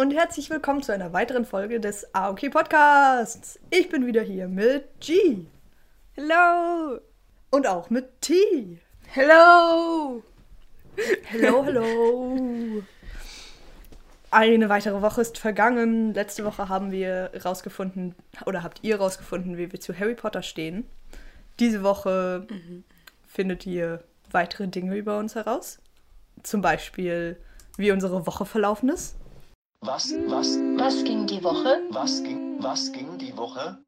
[0.00, 3.58] Und herzlich willkommen zu einer weiteren Folge des AOK Podcasts.
[3.68, 5.38] Ich bin wieder hier mit G.
[6.14, 7.00] Hello!
[7.50, 8.78] Und auch mit T.
[9.08, 10.22] Hello!
[11.24, 12.80] Hello, hello!
[14.30, 16.14] Eine weitere Woche ist vergangen.
[16.14, 18.14] Letzte Woche haben wir rausgefunden,
[18.46, 20.86] oder habt ihr rausgefunden, wie wir zu Harry Potter stehen.
[21.58, 22.84] Diese Woche mhm.
[23.26, 25.80] findet ihr weitere Dinge über uns heraus.
[26.44, 27.36] Zum Beispiel,
[27.78, 29.17] wie unsere Woche verlaufen ist.
[29.80, 31.82] Was, was, was ging die Woche?
[31.90, 33.78] Was ging, was ging die Woche?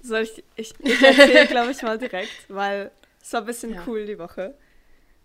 [0.00, 2.90] Soll ich, ich, ich erzähle, glaube ich, mal direkt, weil
[3.20, 3.82] es war ein bisschen ja.
[3.86, 4.54] cool die Woche.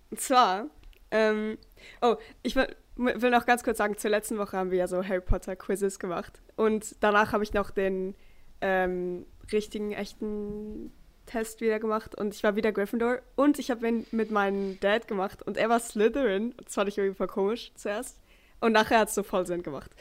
[0.09, 0.67] Und zwar,
[1.11, 1.57] ähm,
[2.01, 5.03] oh, ich will, will noch ganz kurz sagen, zur letzten Woche haben wir ja so
[5.03, 6.41] Harry Potter Quizzes gemacht.
[6.55, 8.15] Und danach habe ich noch den
[8.61, 10.93] ähm, richtigen, echten
[11.25, 15.07] Test wieder gemacht und ich war wieder Gryffindor und ich habe ihn mit meinem Dad
[15.07, 16.53] gemacht und er war Slytherin.
[16.63, 18.17] Das fand ich irgendwie voll komisch zuerst.
[18.63, 19.91] Und nachher hat es so voll Sinn gemacht.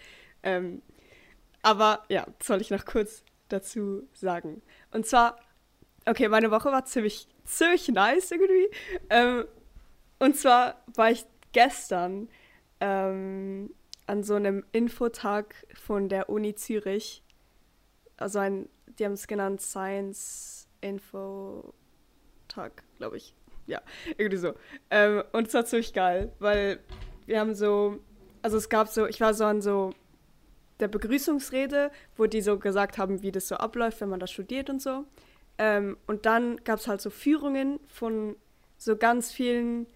[0.44, 0.82] Ähm,
[1.62, 4.62] aber ja, das soll ich noch kurz dazu sagen.
[4.92, 5.36] Und zwar,
[6.06, 8.68] okay, meine Woche war ziemlich, ziemlich nice irgendwie.
[9.10, 9.46] Ähm,
[10.20, 12.28] und zwar war ich gestern
[12.78, 13.74] ähm,
[14.06, 17.24] an so einem Infotag von der Uni Zürich.
[18.16, 21.74] Also ein, die haben es genannt Science Info
[22.46, 23.34] Tag, glaube ich.
[23.66, 23.82] Ja,
[24.18, 24.54] irgendwie so.
[24.88, 26.78] Ähm, und es war ziemlich geil, weil
[27.26, 27.98] wir haben so
[28.42, 29.94] also es gab so, ich war so an so
[30.80, 34.68] der Begrüßungsrede, wo die so gesagt haben, wie das so abläuft, wenn man das studiert
[34.68, 35.04] und so.
[35.58, 38.36] Ähm, und dann gab es halt so Führungen von
[38.78, 39.86] so ganz vielen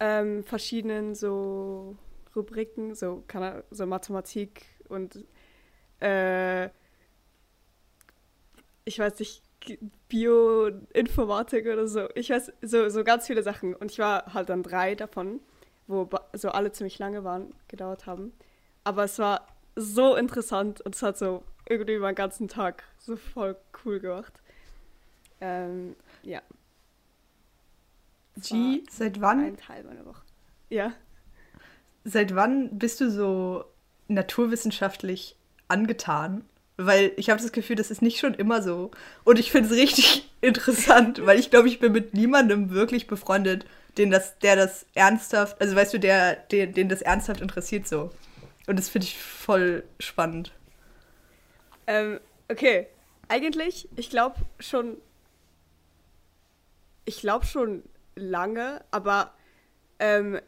[0.00, 1.96] ähm, verschiedenen so
[2.34, 5.24] Rubriken, so, kann, so Mathematik und
[6.00, 6.70] äh,
[8.84, 9.42] ich weiß nicht,
[10.08, 12.08] Bioinformatik oder so.
[12.14, 13.74] Ich weiß, so, so ganz viele Sachen.
[13.74, 15.40] Und ich war halt dann drei davon
[15.86, 18.32] wo so alle ziemlich lange waren, gedauert haben.
[18.84, 23.56] Aber es war so interessant und es hat so irgendwie meinen ganzen Tag so voll
[23.84, 24.32] cool gemacht.
[25.40, 26.40] Ähm, ja.
[28.36, 29.44] G, seit wann?
[29.44, 30.22] Ein Teil meiner Woche.
[30.70, 30.92] Ja.
[32.04, 33.64] Seit wann bist du so
[34.08, 35.36] naturwissenschaftlich
[35.68, 36.44] angetan?
[36.76, 38.90] Weil ich habe das Gefühl, das ist nicht schon immer so.
[39.24, 43.66] Und ich finde es richtig interessant, weil ich glaube, ich bin mit niemandem wirklich befreundet,
[43.98, 48.10] den das, der das ernsthaft, also weißt du, der, den, den das ernsthaft interessiert so.
[48.66, 50.52] Und das finde ich voll spannend.
[51.86, 52.86] Ähm, okay.
[53.28, 54.98] Eigentlich, ich glaube schon.
[57.04, 57.82] Ich glaube schon
[58.14, 59.32] lange, aber
[59.98, 60.38] ähm,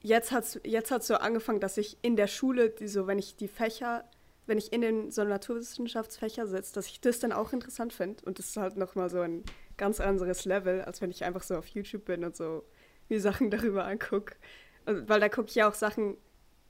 [0.00, 3.18] jetzt hat es jetzt hat's so angefangen, dass ich in der Schule, die so, wenn
[3.18, 4.04] ich die Fächer,
[4.46, 8.24] wenn ich in den so Naturwissenschaftsfächer sitze, dass ich das dann auch interessant finde.
[8.24, 9.44] Und das ist halt nochmal so ein
[9.76, 12.64] ganz anderes Level, als wenn ich einfach so auf YouTube bin und so
[13.08, 14.36] mir Sachen darüber angucke.
[14.84, 16.16] Weil da gucke ich ja auch Sachen,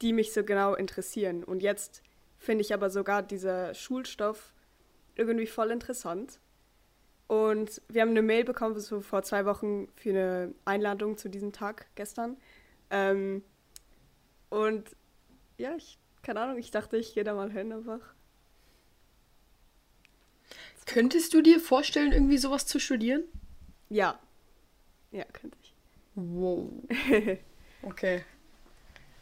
[0.00, 1.44] die mich so genau interessieren.
[1.44, 2.02] Und jetzt
[2.38, 4.52] finde ich aber sogar dieser Schulstoff
[5.14, 6.40] irgendwie voll interessant.
[7.28, 11.52] Und wir haben eine Mail bekommen, so vor zwei Wochen für eine Einladung zu diesem
[11.52, 12.36] Tag gestern.
[12.90, 13.42] Ähm,
[14.50, 14.94] und
[15.56, 18.14] ja, ich, keine Ahnung, ich dachte, ich gehe da mal hin einfach.
[20.86, 23.24] Könntest du dir vorstellen, irgendwie sowas zu studieren?
[23.88, 24.18] Ja.
[25.10, 25.74] Ja, könnte ich.
[26.14, 26.70] Wow.
[27.84, 28.22] Okay.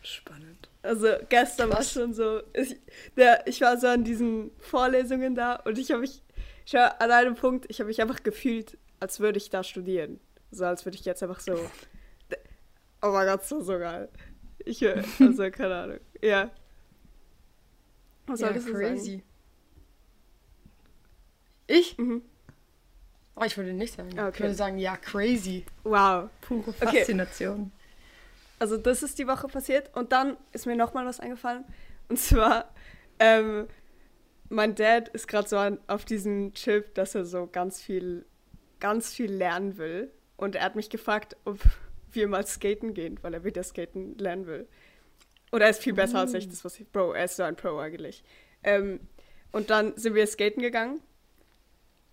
[0.02, 0.68] Spannend.
[0.82, 2.76] Also gestern war schon so, ich,
[3.16, 6.22] der, ich war so an diesen Vorlesungen da und ich habe mich,
[6.64, 10.20] ich war an einem Punkt, ich habe mich einfach gefühlt, als würde ich da studieren.
[10.50, 11.54] So als würde ich jetzt einfach so,
[13.02, 14.08] oh mein Gott, so, so geil.
[14.64, 16.00] Ich, also keine Ahnung.
[16.22, 16.50] Ja.
[18.26, 19.10] Was soll ja, crazy.
[19.10, 19.22] Sagen?
[21.70, 21.96] Ich?
[21.98, 22.22] Mhm.
[23.36, 24.10] Oh, ich würde nicht sagen.
[24.12, 24.30] Okay.
[24.34, 25.64] Ich würde sagen, ja, crazy.
[25.84, 26.28] Wow.
[26.40, 27.60] Pure Faszination.
[27.60, 27.70] Okay.
[28.58, 31.64] Also das ist die Woche passiert und dann ist mir nochmal was eingefallen.
[32.08, 32.74] Und zwar,
[33.20, 33.68] ähm,
[34.48, 38.26] mein Dad ist gerade so an, auf diesem Chip, dass er so ganz viel,
[38.80, 40.10] ganz viel lernen will.
[40.36, 41.60] Und er hat mich gefragt, ob
[42.10, 44.66] wir mal skaten gehen, weil er wieder skaten lernen will.
[45.52, 46.20] Und er ist viel besser mm.
[46.20, 48.24] als ich, das was ich, Bro, er ist so ein Pro eigentlich.
[48.64, 49.00] Ähm,
[49.52, 51.00] und dann sind wir skaten gegangen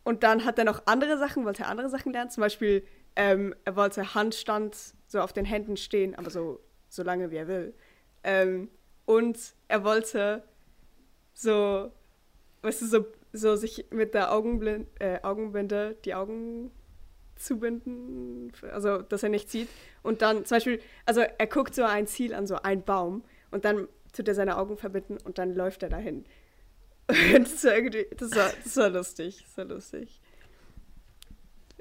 [0.07, 2.29] und dann hat er noch andere Sachen, wollte er andere Sachen lernen.
[2.29, 2.87] Zum Beispiel,
[3.17, 4.73] ähm, er wollte Handstand
[5.05, 7.73] so auf den Händen stehen, aber so, so lange wie er will.
[8.23, 8.69] Ähm,
[9.03, 9.37] und
[9.67, 10.43] er wollte
[11.33, 11.91] so,
[12.61, 16.71] weißt du, so, so sich mit der Augenblind, äh, Augenbinde die Augen
[17.35, 19.67] zubinden, also dass er nicht sieht.
[20.03, 23.65] Und dann zum Beispiel, also er guckt so ein Ziel an, so ein Baum, und
[23.65, 26.23] dann tut er seine Augen verbinden und dann läuft er dahin.
[27.07, 29.43] das, war irgendwie, das, war, das war lustig.
[29.45, 30.19] Das war lustig.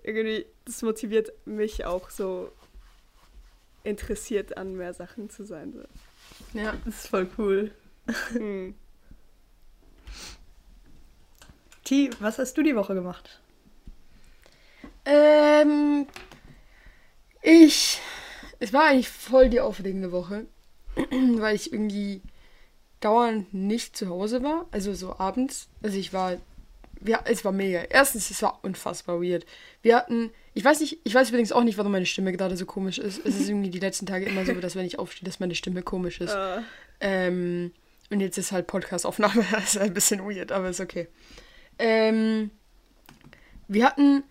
[0.03, 2.53] Irgendwie, das motiviert mich auch so
[3.83, 5.73] interessiert an mehr Sachen zu sein.
[5.73, 6.59] So.
[6.59, 7.73] Ja, das ist voll cool.
[8.33, 8.75] Hm.
[11.85, 13.41] T, was hast du die Woche gemacht?
[15.05, 16.07] Ähm,
[17.43, 18.01] ich.
[18.59, 20.47] Es war eigentlich voll die aufregende Woche,
[20.97, 22.23] weil ich irgendwie
[23.07, 24.67] dauernd nicht zu Hause war.
[24.73, 25.69] Also so abends.
[25.83, 26.37] Also ich war.
[27.05, 27.83] Ja, es war mega.
[27.83, 29.47] Erstens, es war unfassbar weird.
[29.83, 30.31] Wir hatten.
[30.55, 33.25] Ich weiß nicht, ich weiß übrigens auch nicht, warum meine Stimme gerade so komisch ist.
[33.25, 35.83] Es ist irgendwie die letzten Tage immer so, dass wenn ich aufstehe, dass meine Stimme
[35.83, 36.35] komisch ist.
[36.35, 36.63] Uh.
[37.01, 37.73] Ähm,
[38.11, 39.45] und jetzt ist halt Podcastaufnahme.
[39.53, 41.07] Das ist ein bisschen weird, aber ist okay.
[41.79, 42.51] Ähm,
[43.69, 44.25] wir hatten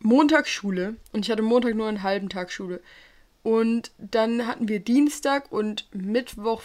[0.00, 2.80] Montagsschule und ich hatte Montag nur einen halben Tag Schule.
[3.42, 6.62] Und dann hatten wir Dienstag und Mittwoch,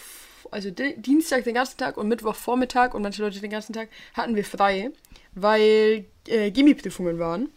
[0.52, 4.36] also Dienstag den ganzen Tag und Mittwoch Vormittag und manche Leute den ganzen Tag hatten
[4.36, 4.92] wir frei,
[5.34, 7.50] weil äh, Gimmi-Prüfungen waren.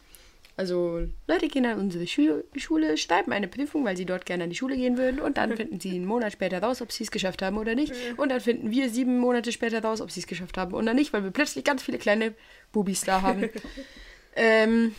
[0.61, 4.51] Also Leute gehen an unsere Schu Schule, schreiben eine Prüfung, weil sie dort gerne an
[4.51, 7.11] die Schule gehen würden und dann finden sie einen Monat später raus, ob sie es
[7.11, 7.95] geschafft haben oder nicht.
[8.19, 11.15] Und dann finden wir sieben Monate später raus, ob sie es geschafft haben oder nicht,
[11.15, 12.35] weil wir plötzlich ganz viele kleine
[12.73, 13.49] Bubis da haben.
[14.37, 14.95] ähm,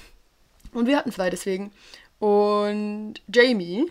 [0.73, 1.71] und wir hatten frei deswegen.
[2.17, 3.85] Und Jamie,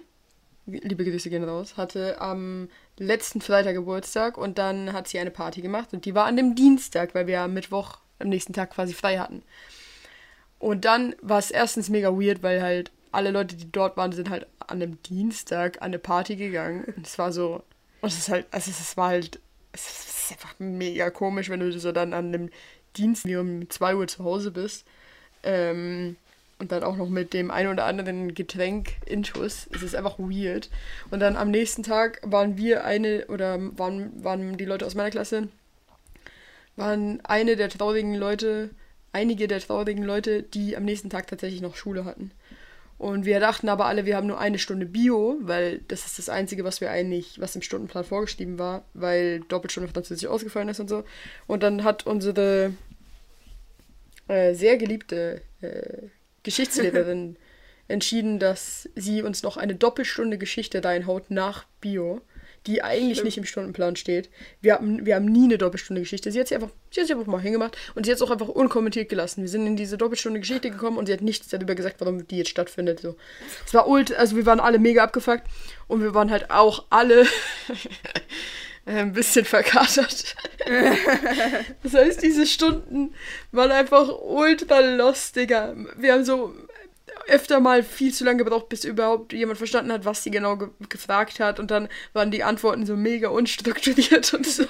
[0.66, 2.68] liebe Grüße gehen raus, hatte am
[3.00, 6.54] letzten Freitag Geburtstag und dann hat sie eine Party gemacht und die war an dem
[6.54, 9.42] Dienstag, weil wir am Mittwoch am nächsten Tag quasi frei hatten.
[10.58, 14.28] Und dann war es erstens mega weird, weil halt alle Leute, die dort waren, sind
[14.28, 16.84] halt an einem Dienstag an eine Party gegangen.
[16.84, 17.62] Und es war so,
[18.02, 19.40] und es ist halt, also es war halt,
[19.72, 22.50] es ist einfach mega komisch, wenn du so dann an einem
[22.96, 24.86] Dienstag um 2 Uhr zu Hause bist.
[25.42, 26.16] Ähm,
[26.60, 29.68] und dann auch noch mit dem ein oder anderen Getränk in Schuss.
[29.74, 30.70] Es ist einfach weird.
[31.10, 35.10] Und dann am nächsten Tag waren wir eine, oder waren, waren die Leute aus meiner
[35.10, 35.48] Klasse,
[36.76, 38.70] waren eine der traurigen Leute,
[39.12, 42.30] einige der traurigen Leute, die am nächsten Tag tatsächlich noch Schule hatten.
[42.98, 46.28] Und wir dachten aber alle, wir haben nur eine Stunde Bio, weil das ist das
[46.28, 50.88] Einzige, was wir eigentlich, was im Stundenplan vorgeschrieben war, weil Doppelstunde Französisch ausgefallen ist und
[50.88, 51.04] so.
[51.46, 52.74] Und dann hat unsere
[54.28, 56.08] äh, sehr geliebte äh,
[56.42, 57.36] Geschichtslehrerin
[57.88, 62.22] entschieden, dass sie uns noch eine Doppelstunde Geschichte reinhaut nach Bio
[62.66, 63.24] die eigentlich Stimmt.
[63.24, 64.28] nicht im Stundenplan steht.
[64.60, 66.30] Wir haben, wir haben nie eine Doppelstunde Geschichte.
[66.30, 68.30] Sie hat sie einfach, sie hat sie einfach mal hingemacht und sie hat es auch
[68.30, 69.42] einfach unkommentiert gelassen.
[69.42, 72.38] Wir sind in diese Doppelstunde Geschichte gekommen und sie hat nichts darüber gesagt, warum die
[72.38, 73.00] jetzt stattfindet.
[73.00, 73.16] So.
[73.64, 75.44] Es war ult, also wir waren alle mega abgefuckt
[75.88, 77.26] und wir waren halt auch alle
[78.86, 80.34] ein bisschen verkatert.
[81.82, 83.14] das heißt, diese Stunden
[83.52, 85.74] waren einfach ultra lost, Digga.
[85.96, 86.54] Wir haben so
[87.28, 90.68] öfter mal viel zu lange gebraucht, bis überhaupt jemand verstanden hat, was sie genau ge
[90.88, 91.60] gefragt hat.
[91.60, 94.64] Und dann waren die Antworten so mega unstrukturiert und so.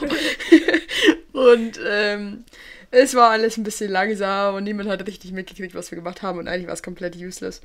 [1.32, 2.44] und ähm,
[2.90, 6.38] es war alles ein bisschen langsam und niemand hat richtig mitgekriegt, was wir gemacht haben.
[6.38, 7.60] Und eigentlich war es komplett useless.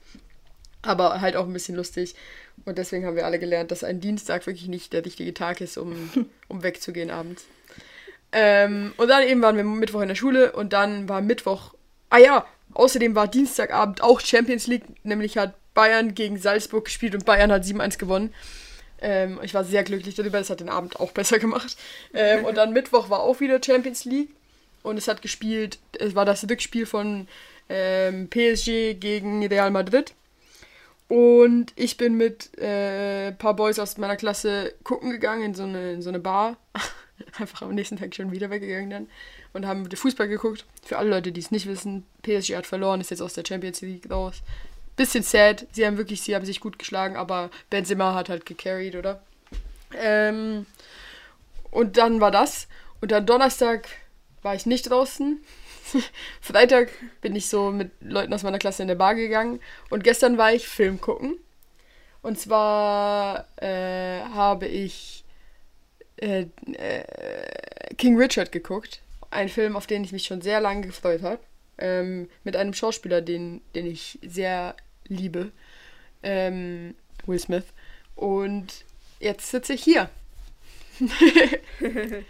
[0.85, 2.15] Aber halt auch ein bisschen lustig.
[2.63, 5.77] Und deswegen haben wir alle gelernt, dass ein Dienstag wirklich nicht der richtige Tag ist,
[5.77, 6.09] um,
[6.47, 7.45] um wegzugehen abends.
[8.31, 11.73] Ähm, und dann eben waren wir Mittwoch in der Schule und dann war Mittwoch.
[12.09, 12.45] Ah ja,
[12.75, 17.63] Außerdem war Dienstagabend auch Champions League, nämlich hat Bayern gegen Salzburg gespielt und Bayern hat
[17.63, 18.33] 7-1 gewonnen.
[19.01, 21.77] Ähm, ich war sehr glücklich darüber, das hat den Abend auch besser gemacht.
[22.13, 24.29] Ähm, und dann Mittwoch war auch wieder Champions League
[24.83, 27.27] und es hat gespielt, es war das Rückspiel von
[27.69, 30.13] ähm, PSG gegen Real Madrid.
[31.07, 35.63] Und ich bin mit äh, ein paar Boys aus meiner Klasse gucken gegangen in so
[35.63, 36.57] eine, in so eine Bar.
[37.39, 39.07] Einfach am nächsten Tag schon wieder weggegangen dann
[39.53, 40.65] und haben Fußball geguckt.
[40.83, 43.81] Für alle Leute, die es nicht wissen, PSG hat verloren, ist jetzt aus der Champions
[43.81, 44.41] League raus.
[44.97, 48.95] Bisschen sad, sie haben wirklich, sie haben sich gut geschlagen, aber Benzema hat halt gecarried,
[48.95, 49.21] oder?
[49.97, 50.65] Ähm,
[51.71, 52.67] und dann war das.
[52.99, 53.87] Und dann Donnerstag
[54.41, 55.41] war ich nicht draußen.
[56.41, 56.89] Freitag
[57.21, 59.59] bin ich so mit Leuten aus meiner Klasse in der Bar gegangen.
[59.89, 61.37] Und gestern war ich Film gucken.
[62.21, 65.23] Und zwar äh, habe ich
[66.17, 67.03] äh, äh,
[67.97, 69.01] King Richard geguckt
[69.35, 71.39] ein Film, auf den ich mich schon sehr lange gefreut habe.
[71.77, 74.75] Ähm, mit einem Schauspieler, den, den ich sehr
[75.07, 75.51] liebe.
[76.23, 77.65] Ähm, Will Smith.
[78.15, 78.85] Und
[79.19, 80.09] jetzt sitze ich hier.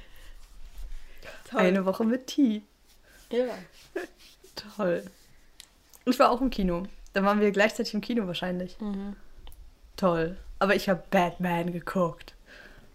[1.53, 2.63] Eine Woche mit Tee.
[3.35, 3.57] Ja.
[4.77, 5.03] Toll.
[6.05, 6.83] Ich war auch im Kino.
[7.13, 8.79] Da waren wir gleichzeitig im Kino wahrscheinlich.
[8.79, 9.15] Mhm.
[9.97, 10.37] Toll.
[10.59, 12.33] Aber ich habe Batman geguckt.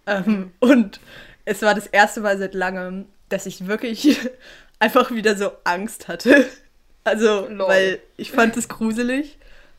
[0.07, 1.01] Ähm, und
[1.45, 4.19] es war das erste Mal seit langem, dass ich wirklich
[4.79, 6.47] einfach wieder so Angst hatte.
[7.03, 7.67] Also, Lol.
[7.67, 9.39] weil ich fand es gruselig.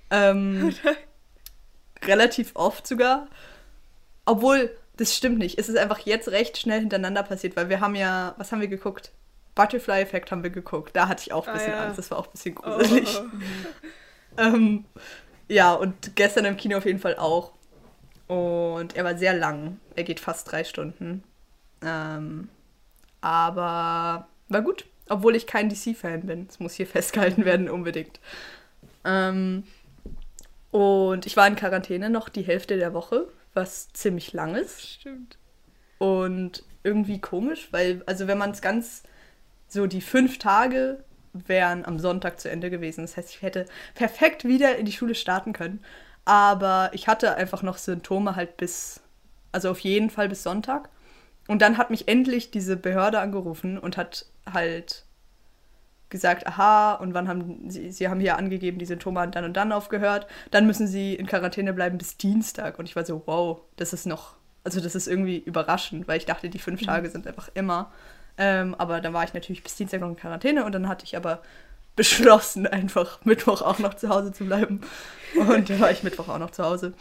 [0.09, 0.73] Ähm,
[2.03, 3.27] relativ oft sogar.
[4.25, 5.59] Obwohl, das stimmt nicht.
[5.59, 8.67] Es ist einfach jetzt recht schnell hintereinander passiert, weil wir haben ja, was haben wir
[8.67, 9.11] geguckt?
[9.55, 10.95] Butterfly Effect haben wir geguckt.
[10.95, 11.83] Da hatte ich auch ein ah, bisschen ah, ja.
[11.85, 11.99] Angst.
[11.99, 13.19] Das war auch ein bisschen gruselig.
[13.19, 14.37] Oh.
[14.41, 14.85] ähm,
[15.47, 17.51] ja, und gestern im Kino auf jeden Fall auch.
[18.27, 19.79] Und er war sehr lang.
[19.95, 21.23] Er geht fast drei Stunden.
[21.83, 22.47] Ähm,
[23.19, 26.47] aber war gut, obwohl ich kein DC-Fan bin.
[26.47, 28.19] Das muss hier festgehalten werden, unbedingt.
[29.03, 29.63] Ähm,
[30.71, 34.81] und ich war in Quarantäne noch die Hälfte der Woche, was ziemlich lang ist.
[34.81, 35.37] Stimmt.
[35.97, 39.03] Und irgendwie komisch, weil, also wenn man es ganz,
[39.71, 43.01] so die fünf Tage wären am Sonntag zu Ende gewesen.
[43.01, 45.81] Das heißt, ich hätte perfekt wieder in die Schule starten können.
[46.25, 48.99] Aber ich hatte einfach noch Symptome halt bis,
[49.51, 50.89] also auf jeden Fall bis Sonntag.
[51.47, 55.05] Und dann hat mich endlich diese Behörde angerufen und hat halt
[56.09, 59.55] gesagt, aha, und wann haben sie, sie haben hier angegeben, die Symptome haben dann und
[59.55, 60.27] dann aufgehört.
[60.51, 62.77] Dann müssen sie in Quarantäne bleiben bis Dienstag.
[62.77, 64.35] Und ich war so, wow, das ist noch,
[64.65, 67.93] also das ist irgendwie überraschend, weil ich dachte, die fünf Tage sind einfach immer.
[68.37, 71.15] Ähm, aber dann war ich natürlich bis Dienstag noch in Quarantäne und dann hatte ich
[71.15, 71.41] aber
[71.95, 74.81] beschlossen, einfach Mittwoch auch noch zu Hause zu bleiben.
[75.35, 76.93] Und dann war ich Mittwoch auch noch zu Hause.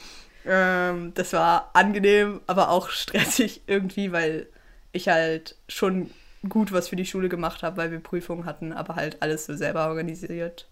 [0.47, 4.47] Ähm, das war angenehm, aber auch stressig irgendwie, weil
[4.93, 6.11] ich halt schon
[6.49, 9.55] gut was für die Schule gemacht habe, weil wir Prüfungen hatten, aber halt alles so
[9.55, 10.69] selber organisiert.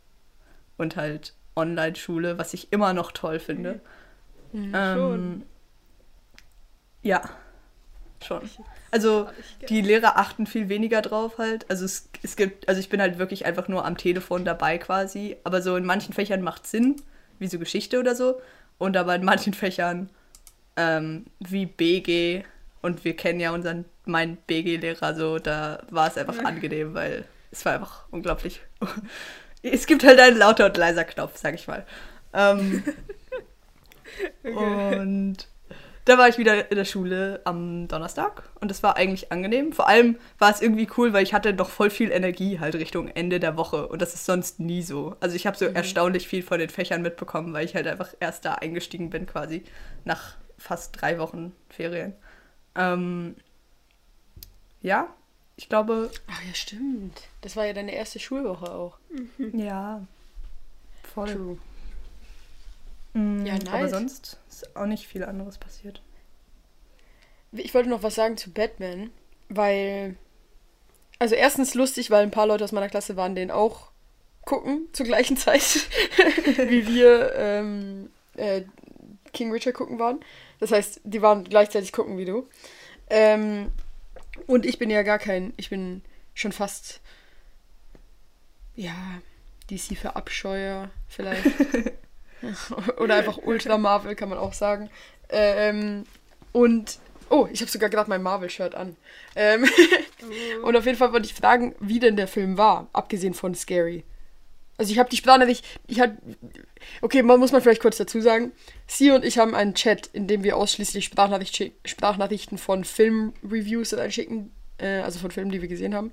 [0.76, 3.80] Und halt Online-Schule, was ich immer noch toll finde.
[4.52, 5.42] Mhm, ähm, schon.
[7.02, 7.22] Ja,
[8.25, 8.48] schon.
[8.90, 9.28] Also
[9.68, 11.66] die Lehrer achten viel weniger drauf halt.
[11.70, 15.37] Also es, es gibt, also ich bin halt wirklich einfach nur am Telefon dabei quasi.
[15.44, 16.96] Aber so in manchen Fächern macht Sinn,
[17.38, 18.40] wie so Geschichte oder so.
[18.78, 20.10] Und aber in manchen Fächern
[20.76, 22.44] ähm, wie BG
[22.80, 27.64] und wir kennen ja unseren, meinen BG-Lehrer so, da war es einfach angenehm, weil es
[27.64, 28.60] war einfach unglaublich.
[29.62, 31.84] es gibt halt einen lauter und leiser Knopf, sag ich mal.
[32.32, 32.84] Ähm,
[34.42, 35.37] Und
[36.08, 39.72] da war ich wieder in der Schule am Donnerstag und das war eigentlich angenehm.
[39.72, 43.08] Vor allem war es irgendwie cool, weil ich hatte doch voll viel Energie halt Richtung
[43.08, 45.16] Ende der Woche und das ist sonst nie so.
[45.20, 48.44] Also ich habe so erstaunlich viel von den Fächern mitbekommen, weil ich halt einfach erst
[48.44, 49.64] da eingestiegen bin quasi
[50.04, 52.14] nach fast drei Wochen Ferien.
[52.74, 53.36] Ähm,
[54.80, 55.08] ja,
[55.56, 57.20] ich glaube, Ach ja, stimmt.
[57.42, 58.98] Das war ja deine erste Schulwoche auch.
[59.52, 60.06] ja,
[61.02, 61.34] voll.
[61.34, 61.58] True.
[63.18, 63.90] Mm, Ja, Aber nice.
[63.90, 66.02] sonst ist auch nicht viel anderes passiert.
[67.52, 69.10] Ich wollte noch was sagen zu Batman,
[69.48, 70.16] weil.
[71.18, 73.90] Also, erstens lustig, weil ein paar Leute aus meiner Klasse waren den auch
[74.44, 75.62] gucken zur gleichen Zeit,
[76.68, 78.62] wie wir ähm, äh,
[79.32, 80.20] King Richard gucken waren.
[80.60, 82.48] Das heißt, die waren gleichzeitig gucken wie du.
[83.10, 83.72] Ähm,
[84.46, 85.52] und ich bin ja gar kein.
[85.56, 86.02] Ich bin
[86.34, 87.00] schon fast.
[88.76, 88.94] Ja,
[89.70, 91.44] DC für Abscheuer vielleicht.
[92.99, 94.90] Oder einfach Ultra Marvel, kann man auch sagen.
[95.28, 96.04] Ähm,
[96.52, 96.99] und.
[97.30, 98.97] Oh, ich habe sogar gerade mein Marvel-Shirt an.
[99.37, 99.68] Ähm,
[100.62, 104.04] und auf jeden Fall wollte ich fragen, wie denn der Film war, abgesehen von Scary.
[104.78, 106.16] Also ich habe die Sprachnachricht, ich hatte,
[107.02, 108.52] okay, man muss man vielleicht kurz dazu sagen,
[108.87, 114.52] sie und ich haben einen Chat, in dem wir ausschließlich Sprachnachricht, Sprachnachrichten von Film-Reviews reinschicken,
[114.78, 116.12] äh, also von Filmen, die wir gesehen haben.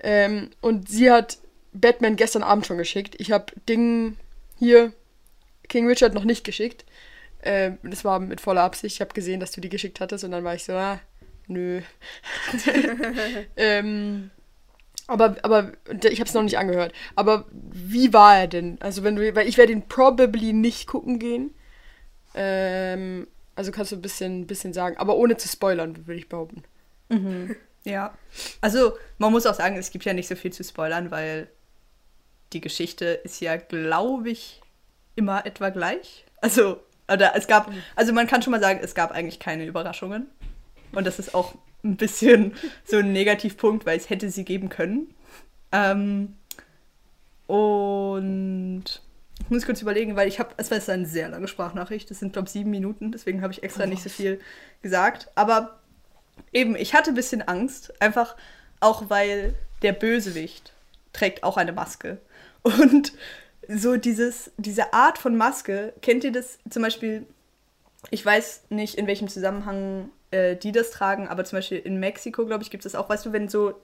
[0.00, 1.38] Ähm, und sie hat
[1.72, 3.16] Batman gestern Abend schon geschickt.
[3.18, 4.16] Ich habe Ding
[4.58, 4.92] hier,
[5.68, 6.84] King Richard noch nicht geschickt.
[7.42, 8.96] Ähm, das war mit voller Absicht.
[8.96, 11.00] Ich habe gesehen, dass du die geschickt hattest und dann war ich so, ah,
[11.46, 11.80] nö.
[13.56, 14.30] ähm,
[15.06, 16.92] aber, aber ich habe es noch nicht angehört.
[17.14, 18.78] Aber wie war er denn?
[18.80, 21.54] Also wenn du, weil ich werde ihn probably nicht gucken gehen.
[22.34, 26.62] Ähm, also kannst du ein bisschen, bisschen sagen, aber ohne zu spoilern, würde ich behaupten.
[27.84, 28.16] Ja.
[28.60, 31.48] Also, man muss auch sagen, es gibt ja nicht so viel zu spoilern, weil
[32.52, 34.60] die Geschichte ist ja, glaube ich,
[35.18, 36.24] immer etwa gleich.
[36.40, 36.80] Also,
[37.12, 40.28] oder es gab, also man kann schon mal sagen, es gab eigentlich keine Überraschungen.
[40.92, 45.14] Und das ist auch ein bisschen so ein Negativpunkt, weil es hätte sie geben können.
[45.72, 46.36] Ähm,
[47.46, 48.84] und
[49.40, 52.32] ich muss kurz überlegen, weil ich habe, es war eine sehr lange Sprachnachricht, das sind,
[52.32, 54.40] glaube ich, sieben Minuten, deswegen habe ich extra nicht so viel
[54.82, 55.28] gesagt.
[55.34, 55.78] Aber
[56.52, 58.36] eben, ich hatte ein bisschen Angst, einfach
[58.80, 60.72] auch weil der Bösewicht
[61.12, 62.18] trägt auch eine Maske.
[62.62, 63.12] Und
[63.68, 67.26] so dieses, diese Art von Maske, kennt ihr das zum Beispiel,
[68.10, 72.46] ich weiß nicht, in welchem Zusammenhang äh, die das tragen, aber zum Beispiel in Mexiko,
[72.46, 73.74] glaube ich, gibt es das auch, weißt du, wenn so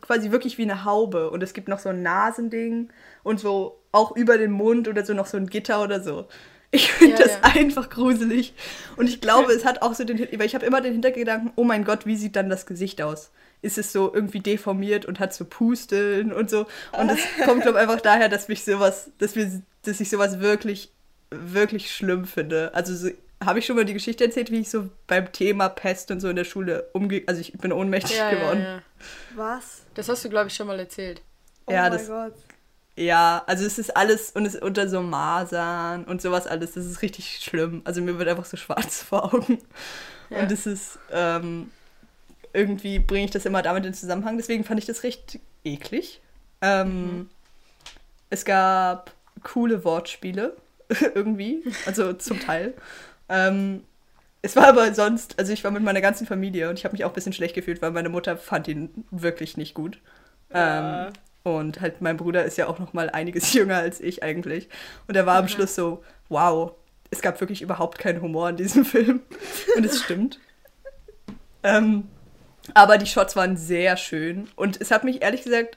[0.00, 2.90] quasi wirklich wie eine Haube und es gibt noch so ein Nasending
[3.22, 6.26] und so auch über den Mund oder so noch so ein Gitter oder so.
[6.70, 7.60] Ich finde Ja, das ja.
[7.60, 8.54] einfach gruselig.
[8.96, 11.64] Und ich glaube, es hat auch so den, weil ich habe immer den Hintergedanken, oh
[11.64, 13.30] mein Gott, wie sieht dann das Gesicht aus?
[13.64, 16.66] Ist es so irgendwie deformiert und hat so Pusteln und so?
[16.98, 19.50] Und das kommt, glaube ich, einfach daher, dass mich sowas, dass wir,
[19.82, 20.90] dass ich sowas wirklich,
[21.30, 22.72] wirklich schlimm finde.
[22.74, 23.08] Also so,
[23.44, 26.28] habe ich schon mal die Geschichte erzählt, wie ich so beim Thema Pest und so
[26.28, 27.22] in der Schule umge...
[27.26, 28.60] Also ich bin ohnmächtig Ja, ja, geworden.
[28.62, 28.82] ja.
[29.34, 29.82] Was?
[29.94, 31.22] Das hast du, glaube ich, schon mal erzählt.
[31.66, 32.34] Oh Ja, mein das- Gott.
[32.96, 36.72] Ja, also es ist alles und es ist unter so Masern und sowas alles.
[36.74, 37.82] Das ist richtig schlimm.
[37.84, 39.58] Also mir wird einfach so schwarz vor Augen.
[40.30, 40.40] Ja.
[40.40, 41.70] Und es ist, ähm,
[42.54, 44.36] irgendwie bringe ich das immer damit in Zusammenhang.
[44.36, 46.20] Deswegen fand ich das recht eklig.
[46.62, 47.28] Ähm,
[48.30, 50.56] Es gab coole Wortspiele,
[51.14, 52.74] irgendwie, also zum Teil.
[53.28, 53.84] Ähm,
[54.42, 57.04] es war aber sonst, also ich war mit meiner ganzen Familie und ich habe mich
[57.04, 59.98] auch ein bisschen schlecht gefühlt, weil meine Mutter fand ihn wirklich nicht gut.
[60.52, 61.06] Ja.
[61.08, 64.68] Ähm, und halt mein Bruder ist ja auch noch mal einiges jünger als ich eigentlich.
[65.06, 66.72] Und er war am Schluss so, wow,
[67.10, 69.20] es gab wirklich überhaupt keinen Humor in diesem Film.
[69.76, 70.40] Und es stimmt.
[71.62, 72.08] ähm,
[72.72, 74.48] aber die Shots waren sehr schön.
[74.56, 75.76] Und es hat mich ehrlich gesagt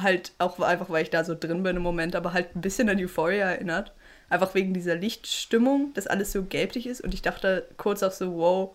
[0.00, 2.88] halt auch einfach, weil ich da so drin bin im Moment, aber halt ein bisschen
[2.88, 3.92] an Euphoria erinnert.
[4.28, 7.00] Einfach wegen dieser Lichtstimmung, dass alles so gelblich ist.
[7.00, 8.74] Und ich dachte kurz auch so, wow,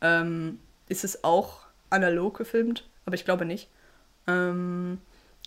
[0.00, 2.88] ähm, ist es auch analog gefilmt?
[3.04, 3.68] Aber ich glaube nicht.
[4.26, 4.98] Ähm,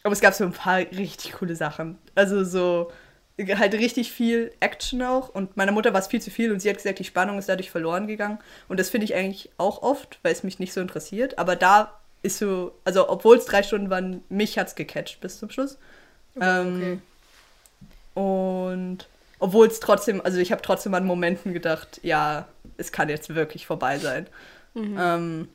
[0.03, 1.97] aber es gab so ein paar richtig coole Sachen.
[2.15, 2.91] Also so
[3.39, 5.29] halt richtig viel Action auch.
[5.29, 7.49] Und meiner Mutter war es viel zu viel und sie hat gesagt, die Spannung ist
[7.49, 8.39] dadurch verloren gegangen.
[8.67, 11.37] Und das finde ich eigentlich auch oft, weil es mich nicht so interessiert.
[11.39, 15.39] Aber da ist so, also obwohl es drei Stunden waren, mich hat es gecatcht bis
[15.39, 15.77] zum Schluss.
[16.39, 17.01] Ähm,
[18.13, 19.07] und
[19.39, 22.47] obwohl es trotzdem, also ich habe trotzdem an Momenten gedacht, ja,
[22.77, 24.27] es kann jetzt wirklich vorbei sein.
[24.75, 25.47] Ähm,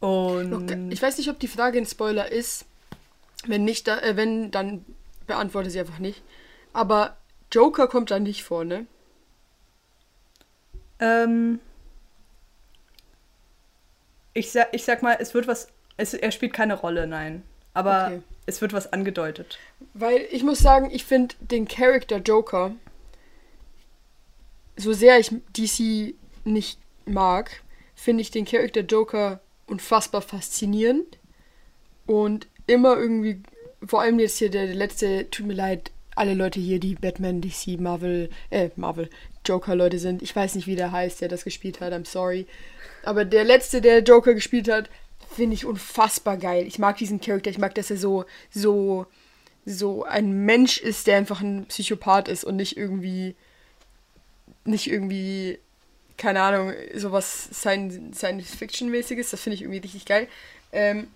[0.00, 0.88] und Okay.
[0.90, 2.64] Ich weiß nicht, ob die Frage ein Spoiler ist.
[3.46, 4.84] Wenn nicht, da, äh, wenn, dann
[5.26, 6.22] beantworte sie einfach nicht.
[6.74, 7.16] Aber
[7.50, 8.86] Joker kommt da nicht vor, ne?
[11.00, 11.60] Ähm,
[14.32, 15.68] ich, sag, ich sag mal, es wird was.
[15.96, 17.42] Es, er spielt keine Rolle, nein.
[17.72, 18.22] Aber Okay.
[18.46, 19.58] es wird was angedeutet.
[19.94, 22.74] Weil ich muss sagen, ich finde den Charakter Joker,
[24.76, 26.14] so sehr ich DC
[26.44, 27.62] nicht mag,
[27.94, 31.18] finde ich den Charakter Joker unfassbar faszinierend.
[32.06, 33.40] Und immer irgendwie,
[33.86, 37.40] vor allem jetzt hier der, der letzte, tut mir leid, alle Leute hier, die Batman,
[37.40, 39.10] DC, Marvel, äh, Marvel,
[39.44, 40.22] Joker-Leute sind.
[40.22, 42.46] Ich weiß nicht, wie der heißt, der das gespielt hat, I'm sorry.
[43.02, 44.88] Aber der letzte, der Joker gespielt hat,
[45.34, 46.66] finde ich unfassbar geil.
[46.66, 49.06] Ich mag diesen Charakter, ich mag, dass er so, so,
[49.66, 53.34] so ein Mensch ist, der einfach ein Psychopath ist und nicht irgendwie,
[54.64, 55.58] nicht irgendwie,
[56.16, 59.30] keine Ahnung, sowas Science-Fiction-mäßiges.
[59.30, 60.28] Das finde ich irgendwie richtig geil.
[60.72, 61.08] Ähm,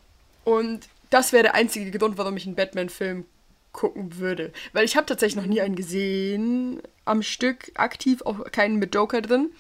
[0.45, 3.25] und das wäre der einzige Grund, warum ich einen Batman-Film
[3.73, 4.53] gucken würde.
[4.73, 9.23] Weil ich habe tatsächlich noch nie einen gesehen am Stück, aktiv, auch keinen mit Joker
[9.23, 9.51] drin.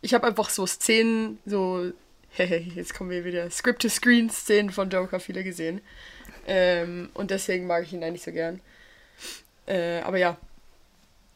[0.00, 1.92] Ich habe einfach so Szenen, so,
[2.36, 5.80] jetzt kommen wir wieder, Script-to-Screen-Szenen von Joker viele gesehen.
[6.46, 8.60] Ähm, und deswegen mag ich ihn eigentlich so gern.
[9.66, 10.38] Äh, aber ja,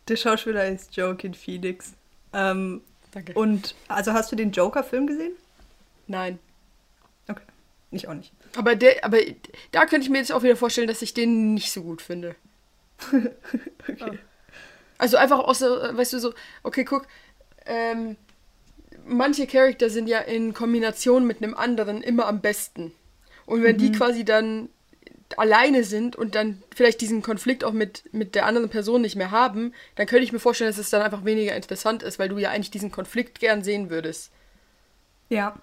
[0.09, 1.92] Der Schauspieler ist Joaquin Phoenix.
[2.33, 3.35] Ähm, danke.
[3.35, 5.33] und also hast du den Joker-Film gesehen?
[6.07, 6.38] Nein.
[7.92, 8.33] Ich auch nicht.
[8.57, 9.18] Aber, der, aber
[9.70, 12.35] da könnte ich mir jetzt auch wieder vorstellen, dass ich den nicht so gut finde.
[13.88, 14.18] Okay.
[14.98, 17.07] Also einfach aus, der- weißt du, so, okay, guck,
[17.66, 18.16] ähm,
[19.05, 22.92] manche Charakter sind ja in Kombination mit einem anderen immer am besten.
[23.46, 24.68] Und wenn die quasi dann
[25.37, 29.33] alleine sind und dann vielleicht diesen Konflikt auch mit, mit der anderen Person nicht mehr
[29.33, 32.38] haben, dann könnte ich mir vorstellen, dass es dann einfach weniger interessant ist, weil du
[32.38, 34.31] ja eigentlich diesen Konflikt gern sehen würdest.
[35.31, 35.57] Ja.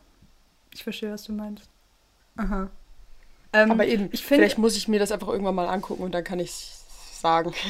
[0.74, 1.70] Ich verstehe, was du meinst.
[2.40, 2.70] Aha.
[3.52, 6.14] Ähm, Aber eben, ich finde, vielleicht muss ich mir das einfach irgendwann mal angucken und
[6.14, 6.72] dann kann ich
[7.14, 7.54] sagen.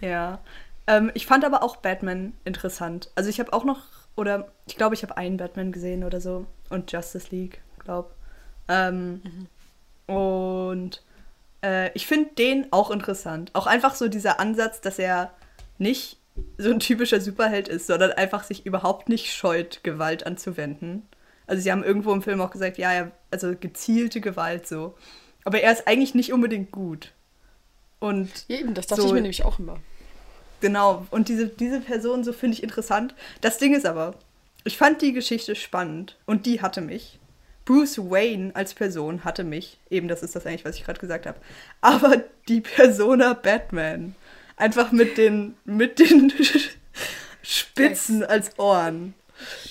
[0.00, 0.40] Ja.
[0.88, 3.08] Ähm, ich fand aber auch Batman interessant.
[3.14, 3.82] Also ich habe auch noch,
[4.16, 6.46] oder ich glaube, ich habe einen Batman gesehen oder so.
[6.70, 8.10] Und Justice League, glaube.
[8.66, 9.22] Ähm,
[10.06, 11.02] Und
[11.62, 13.50] äh, ich finde den auch interessant.
[13.54, 15.32] Auch einfach so dieser Ansatz, dass er
[15.78, 16.18] nicht
[16.58, 21.06] so ein typischer Superheld ist, sondern einfach sich überhaupt nicht scheut, Gewalt anzuwenden.
[21.52, 24.94] Also sie haben irgendwo im Film auch gesagt, ja, ja, also gezielte Gewalt so.
[25.44, 27.12] Aber er ist eigentlich nicht unbedingt gut.
[27.98, 29.78] Und Ja, eben, das dachte So- ich mir nämlich auch immer.
[30.62, 33.14] Genau, und diese, diese Person so finde ich interessant.
[33.42, 34.14] Das Ding ist aber,
[34.64, 37.18] ich fand die Geschichte spannend und die hatte mich.
[37.66, 39.78] Bruce Wayne als Person hatte mich.
[39.90, 41.38] Eben, das ist das eigentlich, was ich gerade gesagt habe.
[41.82, 42.16] Aber
[42.48, 44.14] die Persona Batman.
[44.56, 46.32] Einfach mit den, mit den
[47.42, 49.12] Spitzen als Ohren.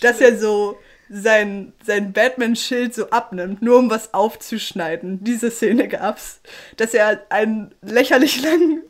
[0.02, 0.78] Dass er so
[1.12, 5.24] sein, sein Batman-Schild so abnimmt, nur um was aufzuschneiden.
[5.24, 6.40] Diese Szene gab's.
[6.78, 8.84] Dass er einen lächerlich langen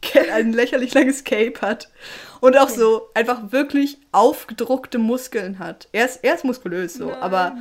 [0.32, 1.90] ein lächerlich langes Cape hat
[2.40, 5.88] und auch so einfach wirklich aufgedruckte Muskeln hat.
[5.92, 7.56] Er ist, er ist muskulös so, aber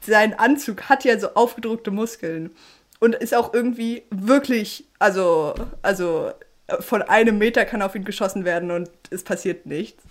[0.00, 2.50] sein Anzug hat ja so aufgedruckte Muskeln
[2.98, 6.30] und ist auch irgendwie wirklich, also, also
[6.66, 10.02] äh, von einem Meter kann auf ihn geschossen werden und es passiert nichts.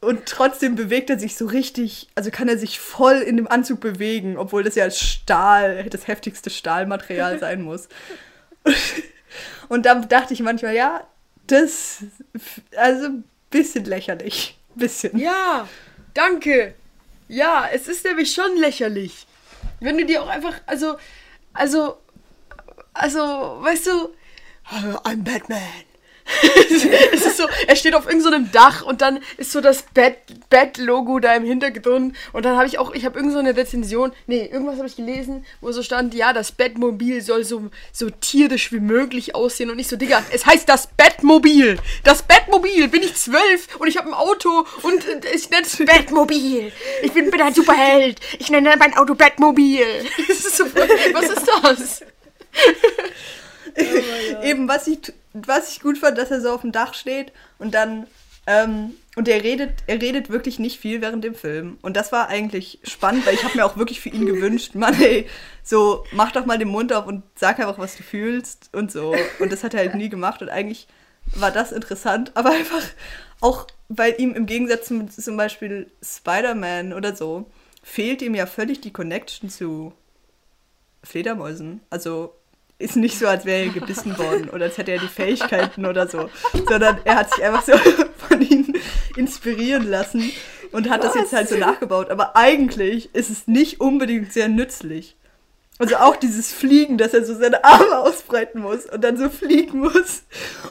[0.00, 3.80] Und trotzdem bewegt er sich so richtig, also kann er sich voll in dem Anzug
[3.80, 7.88] bewegen, obwohl das ja Stahl, das heftigste Stahlmaterial sein muss.
[9.68, 11.06] Und da dachte ich manchmal, ja,
[11.48, 12.04] das,
[12.76, 14.56] also ein bisschen lächerlich.
[14.76, 15.18] Bisschen.
[15.18, 15.68] Ja,
[16.14, 16.74] danke.
[17.26, 19.26] Ja, es ist nämlich schon lächerlich.
[19.80, 20.96] Wenn du dir auch einfach, also,
[21.52, 21.98] also,
[22.94, 24.14] also, weißt du,
[25.04, 25.87] I'm Batman.
[27.12, 29.84] es ist so, er steht auf irgendeinem so Dach und dann ist so das
[30.50, 34.12] Bat-Logo da im Hintergrund und dann habe ich auch, ich habe irgend so eine Rezension,
[34.26, 38.72] nee, irgendwas habe ich gelesen, wo so stand, ja, das Batmobil soll so, so tierisch
[38.72, 41.78] wie möglich aussehen und ich so, Digga, es heißt das Batmobil.
[42.04, 46.72] Das Batmobil, bin ich zwölf und ich habe ein Auto und ich nenne es Batmobil.
[47.02, 48.20] Ich bin, bin ein Superheld.
[48.38, 49.84] Ich nenne mein Auto Batmobil.
[50.28, 50.64] so,
[51.12, 52.02] was ist das?
[53.76, 57.32] Oh Eben, was ich, was ich gut fand, dass er so auf dem Dach steht
[57.58, 58.06] und dann.
[58.46, 61.76] Ähm, und er redet, er redet wirklich nicht viel während dem Film.
[61.82, 64.94] Und das war eigentlich spannend, weil ich habe mir auch wirklich für ihn gewünscht, Mann,
[65.02, 65.26] ey,
[65.64, 69.16] so, mach doch mal den Mund auf und sag einfach, was du fühlst und so.
[69.40, 70.40] Und das hat er halt nie gemacht.
[70.40, 70.86] Und eigentlich
[71.34, 72.84] war das interessant, aber einfach
[73.40, 77.50] auch, weil ihm im Gegensatz zum, zum Beispiel Spider-Man oder so,
[77.82, 79.92] fehlt ihm ja völlig die Connection zu
[81.02, 81.80] Fledermäusen.
[81.90, 82.34] Also
[82.78, 86.06] ist nicht so, als wäre er gebissen worden oder als hätte er die Fähigkeiten oder
[86.06, 86.30] so,
[86.68, 87.72] sondern er hat sich einfach so
[88.28, 88.74] von ihnen
[89.16, 90.30] inspirieren lassen
[90.70, 91.14] und hat Was?
[91.14, 92.10] das jetzt halt so nachgebaut.
[92.10, 95.16] Aber eigentlich ist es nicht unbedingt sehr nützlich.
[95.80, 99.78] Also auch dieses Fliegen, dass er so seine Arme ausbreiten muss und dann so fliegen
[99.78, 100.24] muss.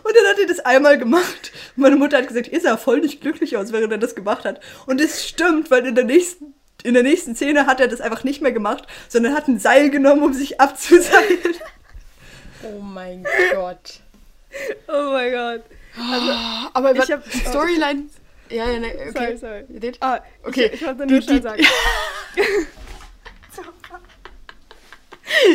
[0.03, 1.51] Und dann hat er das einmal gemacht.
[1.75, 4.59] meine Mutter hat gesagt, ihr sah voll nicht glücklich aus, während er das gemacht hat.
[4.85, 8.23] Und es stimmt, weil in der nächsten in der nächsten Szene hat er das einfach
[8.23, 11.55] nicht mehr gemacht, sondern hat ein Seil genommen, um sich abzuseilen.
[12.63, 13.99] Oh mein Gott.
[14.87, 15.63] Oh mein Gott.
[15.99, 16.31] Also,
[16.73, 18.09] aber ich hab, Storyline.
[18.49, 19.37] Ja, ja, ne, okay.
[19.37, 19.91] Sorry, sorry.
[19.99, 20.71] Ah, okay.
[20.73, 21.61] Ich, ich wollte nur schnell sagen.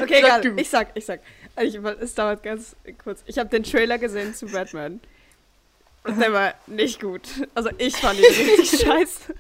[0.03, 0.41] okay, egal.
[0.41, 0.55] Du.
[0.57, 1.21] Ich sag, ich sag.
[1.61, 3.23] Ich, es dauert ganz kurz.
[3.27, 5.01] Ich habe den Trailer gesehen zu Batman.
[6.05, 7.29] Und der war nicht gut.
[7.55, 9.35] Also ich fand ihn richtig scheiße.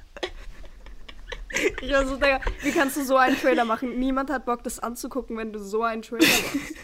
[1.82, 3.98] Ich war so, Digga, wie kannst du so einen Trailer machen?
[3.98, 6.74] Niemand hat Bock, das anzugucken, wenn du so einen Trailer machst.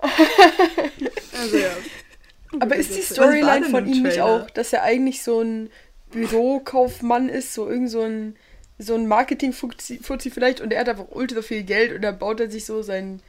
[0.00, 1.70] Also ja.
[2.60, 5.70] Aber ist die Storyline von ihm nicht auch, dass er eigentlich so ein
[6.10, 8.36] Bürokaufmann ist, so irgend so ein,
[8.78, 12.50] so ein Marketing-Fuzzi vielleicht und er hat einfach ultra viel Geld und dann baut er
[12.50, 13.20] sich so sein,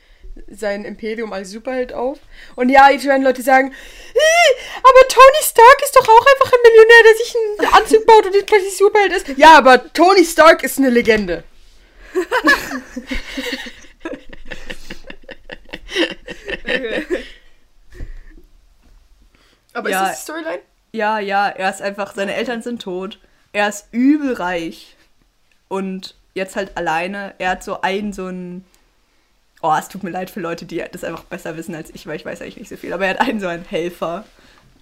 [0.50, 2.20] sein Imperium als Superheld auf.
[2.56, 3.74] Und ja, jetzt werden Leute sagen,
[4.78, 8.36] aber Tony Stark ist doch auch einfach ein Millionär, der sich einen Anzug baut und
[8.36, 9.28] jetzt plötzlich Superheld ist.
[9.38, 11.44] Ja, aber Tony Stark ist eine Legende.
[19.74, 20.60] Aber ja, ist das die Storyline?
[20.92, 23.20] Ja, ja, er ist einfach, seine Eltern sind tot.
[23.54, 24.96] Er ist übel reich.
[25.68, 27.36] Und jetzt halt alleine.
[27.38, 28.66] Er hat so einen, so einen.
[29.62, 32.16] Oh, es tut mir leid für Leute, die das einfach besser wissen als ich, weil
[32.16, 32.94] ich weiß eigentlich nicht so viel.
[32.94, 34.26] Aber er hat einen so einen Helfer,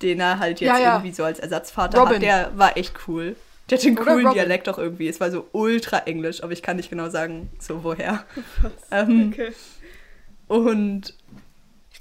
[0.02, 0.94] den er halt jetzt ja, ja.
[0.96, 2.16] irgendwie so als Ersatzvater Robin.
[2.16, 2.22] hat.
[2.22, 3.36] Der war echt cool.
[3.70, 4.40] Der hat einen Oder coolen Robin.
[4.40, 5.08] Dialekt auch irgendwie.
[5.08, 8.24] Es war so ultra englisch, aber ich kann nicht genau sagen, so woher.
[8.92, 9.52] Ähm, okay.
[10.48, 11.14] Und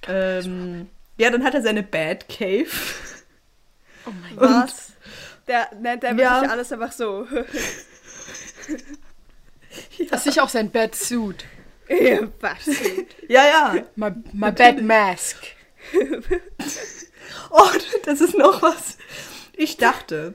[0.09, 2.71] ähm, ja, dann hat er seine Bad Cave.
[4.07, 4.51] Oh mein Gott.
[4.51, 4.93] Was?
[5.49, 6.43] Der nennt er wirklich ja.
[6.43, 7.27] alles einfach so.
[9.99, 10.07] ja.
[10.11, 11.45] Das ist auch sein Bad Suit.
[11.89, 13.17] Ja, Bad Suit.
[13.29, 13.85] ja, ja.
[13.95, 15.37] My, my Bad Mask.
[17.51, 17.71] oh,
[18.05, 18.99] das ist noch was.
[19.57, 20.35] Ich dachte,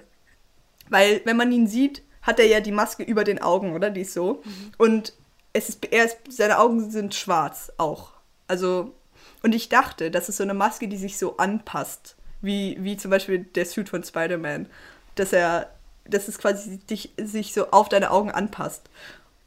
[0.89, 3.89] weil wenn man ihn sieht, hat er ja die Maske über den Augen, oder?
[3.89, 4.41] Die ist so.
[4.43, 4.71] Mhm.
[4.78, 5.13] Und
[5.54, 8.13] es ist, er ist, seine Augen sind schwarz auch.
[8.47, 8.93] Also
[9.43, 12.15] und ich dachte, das ist so eine Maske, die sich so anpasst.
[12.41, 14.67] Wie, wie zum Beispiel der Suit von Spider-Man.
[15.15, 15.71] Dass er,
[16.06, 18.89] dass es quasi dich, sich so auf deine Augen anpasst.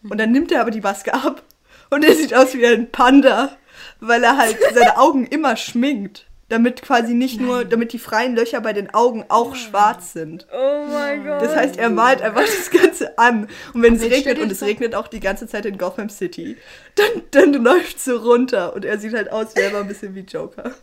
[0.03, 1.43] Und dann nimmt er aber die Maske ab
[1.91, 3.57] und er sieht aus wie ein Panda,
[4.01, 7.47] weil er halt seine Augen immer schminkt damit quasi nicht Nein.
[7.47, 10.47] nur, damit die freien Löcher bei den Augen auch schwarz sind.
[10.53, 11.43] Oh mein Gott.
[11.43, 13.49] Das heißt, er malt einfach das Ganze an.
[13.73, 16.57] Und wenn es regnet, und es regnet auch die ganze Zeit in Gotham City,
[16.97, 20.15] dann, dann läuft es so runter und er sieht halt aus, wie er ein bisschen
[20.15, 20.75] wie Joker.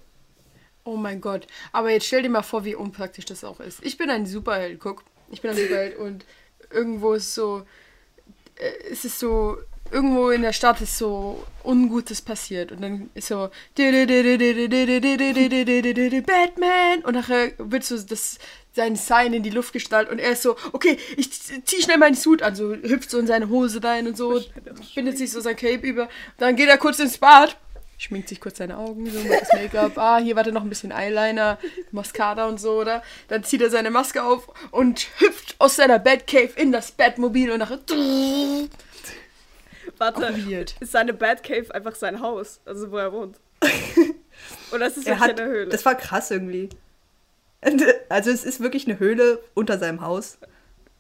[0.84, 1.46] Oh mein Gott.
[1.72, 3.80] Aber jetzt stell dir mal vor, wie unpraktisch das auch ist.
[3.84, 5.04] Ich bin ein Superheld, guck.
[5.30, 6.26] Ich bin ein Superheld und
[6.72, 7.64] irgendwo ist so,
[8.56, 9.58] äh, es ist so
[9.92, 12.72] irgendwo in der Stadt ist so Ungutes passiert.
[12.72, 13.50] Und dann ist so
[16.22, 17.04] Batman!
[17.04, 18.40] Und nachher wird so das
[18.74, 22.16] sein Sign in die Luft gestaltet und er ist so, okay, ich zieh schnell meinen
[22.16, 24.42] Suit an, so hüpft so in seine Hose rein und so,
[24.96, 27.58] bindet sich so sein Cape über, dann geht er kurz ins Bad,
[27.98, 30.92] schminkt sich kurz seine Augen, so macht das Make-up, ah, hier warte noch ein bisschen
[30.92, 31.60] Eyeliner,
[31.92, 33.04] Mascara und so, oder?
[33.28, 37.60] Dann zieht er seine Maske auf und hüpft aus seiner Batcave in das Batmobil und
[37.60, 37.80] nachher
[40.02, 40.34] Warte,
[40.80, 42.60] ist seine Batcave einfach sein Haus?
[42.66, 43.40] Also wo er wohnt?
[44.74, 45.70] Oder ist es wirklich hat, eine Höhle?
[45.70, 46.70] Das war krass irgendwie.
[48.10, 50.40] Also es ist wirklich eine Höhle unter seinem Haus.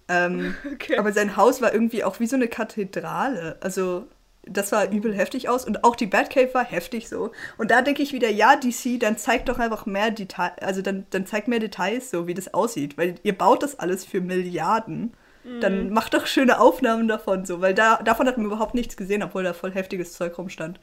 [0.07, 0.99] Ähm, okay.
[0.99, 3.57] Aber sein Haus war irgendwie auch wie so eine Kathedrale.
[3.61, 4.07] Also
[4.43, 7.31] das sah übel heftig aus und auch die Batcave war heftig so.
[7.57, 11.07] Und da denke ich wieder, ja, DC, dann zeigt doch einfach mehr Details, also dann,
[11.09, 15.13] dann zeigt mehr Details so, wie das aussieht, weil ihr baut das alles für Milliarden.
[15.59, 19.23] Dann macht doch schöne Aufnahmen davon so, weil da, davon hat man überhaupt nichts gesehen,
[19.23, 20.79] obwohl da voll heftiges Zeug rumstand.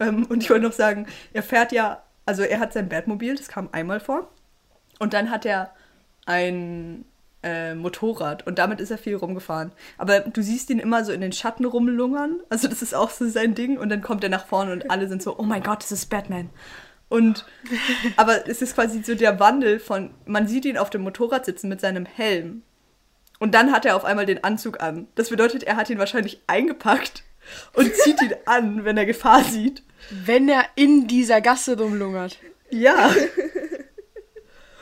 [0.00, 3.48] Ähm, und ich wollte noch sagen, er fährt ja, also er hat sein Batmobil, das
[3.48, 4.28] kam einmal vor.
[4.98, 5.70] Und dann hat er
[6.24, 7.04] ein
[7.42, 9.72] äh, Motorrad und damit ist er viel rumgefahren.
[9.98, 12.40] Aber du siehst ihn immer so in den Schatten rumlungern.
[12.48, 13.78] Also das ist auch so sein Ding.
[13.78, 16.06] Und dann kommt er nach vorne und alle sind so, oh mein Gott, das ist
[16.06, 16.50] Batman.
[17.08, 17.46] Und
[18.16, 21.68] aber es ist quasi so der Wandel von, man sieht ihn auf dem Motorrad sitzen
[21.68, 22.62] mit seinem Helm.
[23.38, 25.08] Und dann hat er auf einmal den Anzug an.
[25.14, 27.22] Das bedeutet, er hat ihn wahrscheinlich eingepackt
[27.74, 29.82] und zieht ihn an, wenn er Gefahr sieht.
[30.10, 32.38] Wenn er in dieser Gasse rumlungert.
[32.70, 33.10] Ja.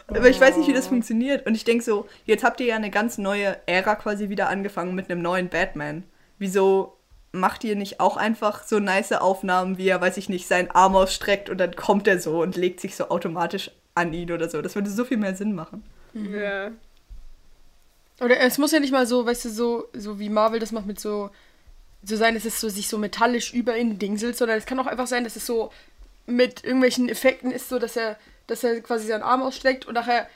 [0.06, 1.46] Aber ich weiß nicht, wie das funktioniert.
[1.46, 4.94] Und ich denke so, jetzt habt ihr ja eine ganz neue Ära quasi wieder angefangen
[4.94, 6.04] mit einem neuen Batman.
[6.38, 6.98] Wieso
[7.32, 10.94] macht ihr nicht auch einfach so nice Aufnahmen, wie er, weiß ich nicht, seinen Arm
[10.94, 14.62] ausstreckt und dann kommt er so und legt sich so automatisch an ihn oder so.
[14.62, 15.82] Das würde so viel mehr Sinn machen.
[16.14, 16.70] Ja.
[18.20, 20.86] Oder es muss ja nicht mal so, weißt du, so, so wie Marvel das macht
[20.86, 21.30] mit so,
[22.02, 24.86] so sein, dass es so sich so metallisch über ihn dingselt, sondern es kann auch
[24.86, 25.72] einfach sein, dass es so
[26.26, 30.28] mit irgendwelchen Effekten ist, so dass er, dass er quasi seinen Arm ausstreckt und nachher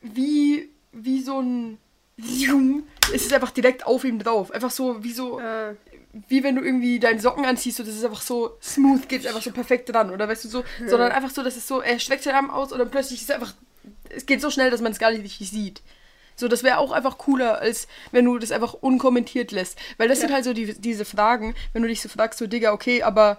[0.00, 1.78] wie, wie so ein
[2.18, 4.50] Zoom ist es einfach direkt auf ihm drauf.
[4.50, 5.74] Einfach so, wie so, Äh,
[6.28, 9.40] wie wenn du irgendwie deine Socken anziehst und das ist einfach so smooth, geht einfach
[9.42, 12.22] so perfekt dran, oder weißt du so, sondern einfach so, dass es so, er streckt
[12.22, 13.54] seinen Arm aus und dann plötzlich ist es einfach,
[14.10, 15.80] es geht so schnell, dass man es gar nicht richtig sieht.
[16.36, 19.78] So, das wäre auch einfach cooler, als wenn du das einfach unkommentiert lässt.
[19.98, 22.72] Weil das sind halt so die, diese Fragen, wenn du dich so fragst, so, Digga,
[22.72, 23.38] okay, aber,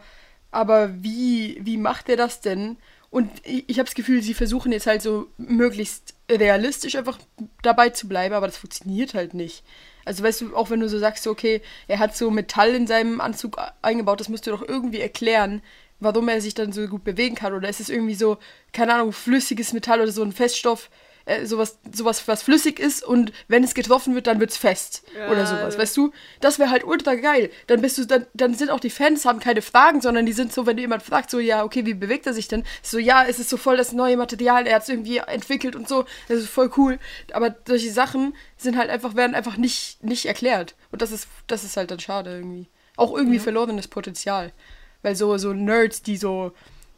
[0.52, 2.78] aber wie, wie macht er das denn?
[3.10, 7.20] Und ich, ich habe das Gefühl, sie versuchen jetzt halt so möglichst realistisch einfach
[7.62, 9.64] dabei zu bleiben, aber das funktioniert halt nicht.
[10.06, 12.88] Also weißt du, auch wenn du so sagst, so, okay, er hat so Metall in
[12.88, 15.62] seinem Anzug eingebaut, das musst du doch irgendwie erklären,
[16.00, 17.54] warum er sich dann so gut bewegen kann.
[17.54, 18.38] Oder ist es irgendwie so,
[18.72, 20.90] keine Ahnung, flüssiges Metall oder so ein Feststoff,
[21.26, 25.04] äh, sowas, sowas, was flüssig ist und wenn es getroffen wird, dann wird's fest.
[25.18, 25.80] Ja, oder sowas, ja.
[25.80, 26.12] weißt du?
[26.42, 27.50] Das wäre halt ultra geil.
[27.68, 30.52] Dann bist du, dann, dann sind auch die Fans, haben keine Fragen, sondern die sind
[30.52, 32.64] so, wenn jemand fragt, so, ja, okay, wie bewegt er sich denn?
[32.82, 35.88] So, ja, es ist so voll das neue Material, er hat es irgendwie entwickelt und
[35.88, 37.00] so, das ist voll cool.
[37.32, 40.76] Aber solche Sachen sind halt einfach, werden einfach nicht, nicht erklärt.
[40.92, 42.68] Und das ist, das ist halt dann schade irgendwie.
[42.96, 44.52] Auch irgendwie verlorenes Potenzial.
[45.02, 46.52] Weil so, so Nerds, die so,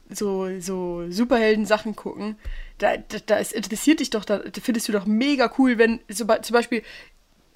[0.10, 2.38] so, so Superhelden-Sachen gucken,
[2.78, 6.26] da, da, da ist, interessiert dich doch, da findest du doch mega cool, wenn so,
[6.26, 6.84] zum Beispiel,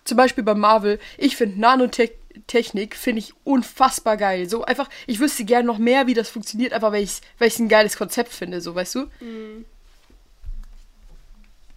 [0.05, 4.49] zum Beispiel bei Marvel, ich finde Nanotechnik, finde ich unfassbar geil.
[4.49, 7.59] So einfach, ich wüsste gerne noch mehr, wie das funktioniert, einfach weil ich weil ich
[7.59, 8.99] ein geiles Konzept finde, so, weißt du?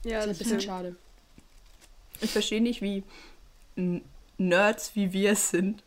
[0.05, 0.63] ja, Das ist ein das bisschen stimmt.
[0.63, 0.97] schade.
[2.21, 3.03] Ich verstehe nicht, wie
[4.39, 5.83] Nerds, wie wir es sind,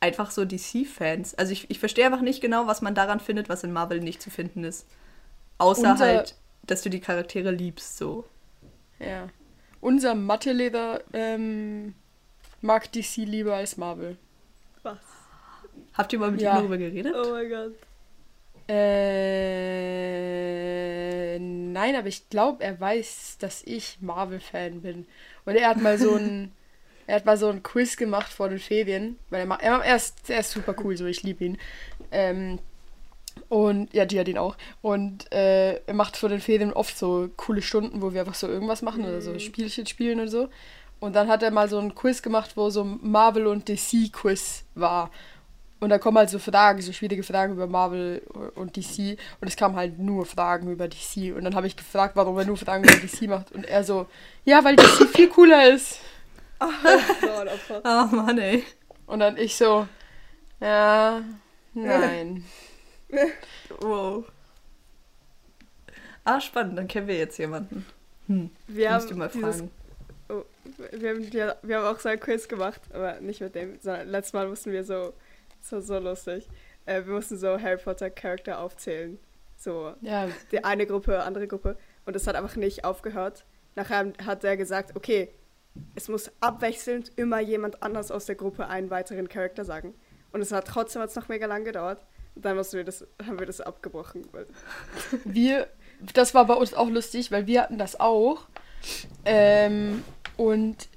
[0.00, 1.34] einfach so DC-Fans.
[1.36, 4.20] Also ich, ich verstehe einfach nicht genau, was man daran findet, was in Marvel nicht
[4.22, 4.86] zu finden ist.
[5.58, 6.34] Außer Unser- halt,
[6.66, 8.24] dass du die Charaktere liebst, so.
[8.98, 9.28] Ja.
[9.80, 11.94] Unser Mathelehrer ähm,
[12.60, 14.16] mag DC lieber als Marvel.
[14.82, 14.98] Was?
[15.94, 16.52] Habt ihr mal mit Ja.
[16.54, 17.14] ihm darüber geredet?
[17.16, 17.74] Oh mein Gott.
[20.46, 25.06] Äh, nein, aber ich glaube, er weiß, dass ich Marvel-Fan bin.
[25.44, 26.52] Und er hat mal so ein,
[27.06, 30.28] er hat mal so ein Quiz gemacht vor den Ferien, weil er, er, er, ist,
[30.30, 31.58] er ist super cool, so ich liebe ihn.
[32.10, 32.58] Ähm,
[33.48, 34.56] und ja, die hat ihn auch.
[34.82, 38.48] Und äh, er macht vor den Ferien oft so coole Stunden, wo wir einfach so
[38.48, 40.48] irgendwas machen oder so Spielchen spielen und so.
[40.98, 44.12] Und dann hat er mal so ein Quiz gemacht, wo so ein Marvel und DC
[44.12, 45.10] Quiz war.
[45.78, 48.22] Und da kommen halt so Fragen, so schwierige Fragen über Marvel
[48.54, 49.18] und DC.
[49.40, 51.36] Und es kamen halt nur Fragen über DC.
[51.36, 53.52] Und dann habe ich gefragt, warum er nur Fragen über DC macht.
[53.52, 54.06] Und er so,
[54.44, 56.00] ja, weil DC viel cooler ist.
[56.58, 57.80] Opfer.
[57.84, 58.64] Ah, Mann, ey.
[59.06, 59.86] Und dann ich so,
[60.60, 61.20] ja,
[61.74, 62.44] nein.
[63.80, 64.24] Wow.
[66.24, 67.86] Ah, spannend, dann kennen wir jetzt jemanden.
[68.26, 69.70] Hm, Wir musst du haben mal dieses fragen.
[70.28, 70.42] Oh,
[70.90, 74.08] wir, haben, wir, wir haben auch so ein Quiz gemacht, aber nicht mit dem, sondern
[74.08, 75.12] letztes Mal mussten wir so,
[75.60, 76.48] so, so lustig,
[76.84, 79.18] äh, wir mussten so Harry Potter Charakter aufzählen.
[79.56, 81.76] So, Ja, die eine Gruppe, andere Gruppe.
[82.04, 83.44] Und es hat einfach nicht aufgehört.
[83.76, 85.30] Nachher hat er gesagt, okay,
[85.94, 89.94] es muss abwechselnd immer jemand anders aus der Gruppe einen weiteren Charakter sagen.
[90.32, 92.04] Und es hat trotzdem hat's noch mega lang gedauert.
[92.36, 94.26] Dann wir das, haben wir das abgebrochen.
[94.32, 94.46] Weil,
[95.24, 95.68] wir,
[96.14, 98.46] das war bei uns auch lustig, weil wir hatten das auch.
[99.24, 100.04] Ähm,
[100.36, 100.88] und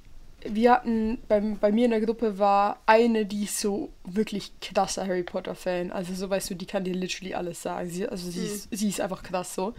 [0.42, 5.06] wir hatten, beim, bei mir in der Gruppe war eine, die ist so wirklich krasser
[5.06, 5.90] Harry Potter-Fan.
[5.92, 7.88] Also so weißt du, die kann dir literally alles sagen.
[7.90, 9.74] Sie, also sie, ist, sie ist einfach krass so.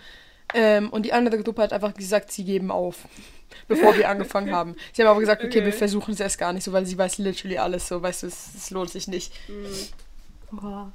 [0.54, 3.08] Ähm, und die andere Gruppe hat einfach gesagt, sie geben auf,
[3.68, 4.76] bevor wir angefangen haben.
[4.94, 5.66] Sie haben aber gesagt, okay, Okay.
[5.66, 8.28] wir versuchen es erst gar nicht so, weil sie weiß literally alles so, weißt du,
[8.28, 9.34] es, es lohnt sich nicht.
[10.52, 10.92] Oha.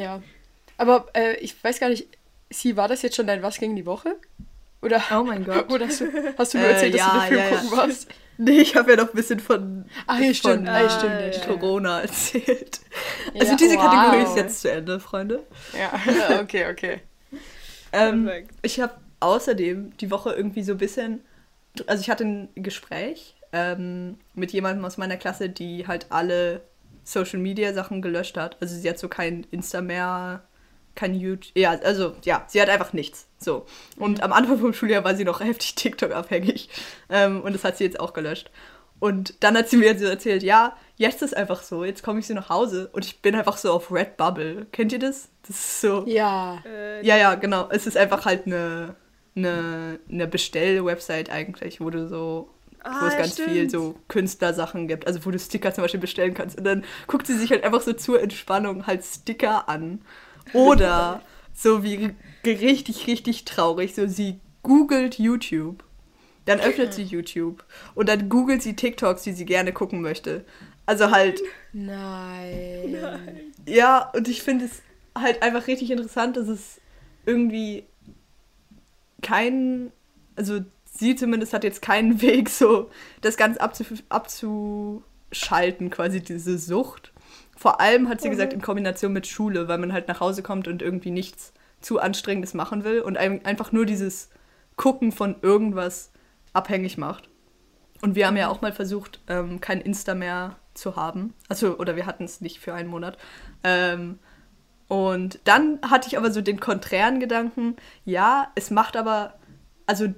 [0.00, 0.22] Ja.
[0.76, 2.08] Aber äh, ich weiß gar nicht,
[2.50, 4.16] sie, war das jetzt schon dein Was gegen die Woche?
[4.82, 5.70] Oder, Oh mein Gott.
[5.72, 6.06] oder hast du,
[6.38, 7.56] hast du nur Äh, erzählt, dass du ja, den Film ja, ja.
[7.56, 8.08] gucken warst?
[8.42, 10.66] Nee, ich habe ja noch ein bisschen von, Ach ja, stimmt.
[10.66, 11.32] von ja, stimmt, ja, ja.
[11.34, 11.60] stimmt.
[11.60, 12.80] Corona erzählt.
[13.38, 13.82] Also Ja, diese wow.
[13.82, 15.46] Kategorie ist jetzt zu Ende, Freunde.
[15.78, 15.92] Ja,
[16.40, 17.00] okay, okay.
[17.92, 18.30] Ähm,
[18.62, 21.20] ich habe außerdem die Woche irgendwie so ein bisschen,
[21.86, 26.62] also ich hatte ein Gespräch ähm, mit jemandem aus meiner Klasse, die halt alle
[27.12, 28.56] Social Media Sachen gelöscht hat.
[28.60, 30.42] Also sie hat so kein Insta mehr,
[30.94, 33.26] kein YouTube, ja, also ja, sie hat einfach nichts.
[33.38, 33.66] So.
[33.96, 36.68] Und am Anfang vom Schuljahr war sie noch heftig TikTok abhängig
[37.08, 38.50] ähm, und das hat sie jetzt auch gelöscht.
[39.00, 42.26] Und dann hat sie mir so erzählt, ja, jetzt ist einfach so, jetzt komme ich
[42.26, 44.66] so nach Hause und ich bin einfach so auf Redbubble.
[44.72, 45.30] Kennt ihr das?
[45.48, 46.04] Das ist so.
[46.06, 46.62] Ja.
[46.66, 47.68] Äh, Ja, ja, genau.
[47.70, 48.94] Es ist einfach halt eine,
[49.34, 52.50] eine, eine Bestell-Website eigentlich, wo du so,
[52.84, 53.50] wo Ah, es ja, ganz stimmt.
[53.50, 55.06] viel so Künstlersachen gibt.
[55.06, 56.58] Also wo du Sticker zum Beispiel bestellen kannst.
[56.58, 60.00] Und dann guckt sie sich halt einfach so zur Entspannung halt Sticker an.
[60.52, 61.22] Oder
[61.54, 62.14] so wie
[62.44, 63.94] richtig, richtig traurig.
[63.94, 65.84] So sie googelt YouTube.
[66.46, 67.64] Dann öffnet sie YouTube.
[67.94, 70.44] Und dann googelt sie TikToks, die sie gerne gucken möchte.
[70.86, 71.40] Also halt.
[71.72, 72.96] Nein.
[73.66, 74.82] Ja, und ich finde es
[75.16, 76.80] halt einfach richtig interessant, dass es
[77.26, 77.84] irgendwie
[79.22, 79.92] kein,
[80.34, 80.60] also
[81.00, 82.90] sie zumindest hat jetzt keinen Weg, so
[83.22, 87.12] das Ganze abzu, abzuschalten, quasi diese Sucht.
[87.56, 90.66] Vor allem hat sie gesagt, in Kombination mit Schule, weil man halt nach Hause kommt
[90.66, 94.30] und irgendwie nichts zu Anstrengendes machen will und ein- einfach nur dieses
[94.76, 96.10] Gucken von irgendwas
[96.52, 97.28] abhängig macht.
[98.02, 101.34] Und wir haben ja auch mal versucht, ähm, kein Insta mehr zu haben.
[101.48, 103.18] Also, oder wir hatten es nicht für einen Monat.
[103.62, 104.18] Ähm,
[104.88, 109.34] und dann hatte ich aber so den konträren Gedanken, ja, es macht aber,
[109.86, 110.08] also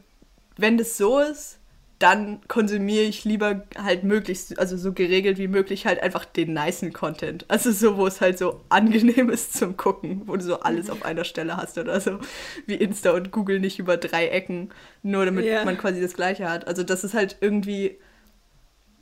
[0.56, 1.58] wenn das so ist,
[1.98, 6.92] dann konsumiere ich lieber halt möglichst, also so geregelt wie möglich halt einfach den nicen
[6.92, 7.44] Content.
[7.48, 11.04] Also so, wo es halt so angenehm ist zum Gucken, wo du so alles auf
[11.04, 12.18] einer Stelle hast oder so,
[12.66, 14.70] wie Insta und Google nicht über drei Ecken,
[15.04, 15.64] nur damit Ja.
[15.64, 16.66] man quasi das Gleiche hat.
[16.66, 17.98] Also das ist halt irgendwie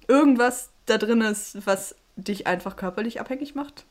[0.07, 3.87] irgendwas da drin ist, was dich einfach körperlich abhängig macht.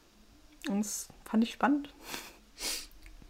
[0.69, 1.89] Und das fand ich spannend.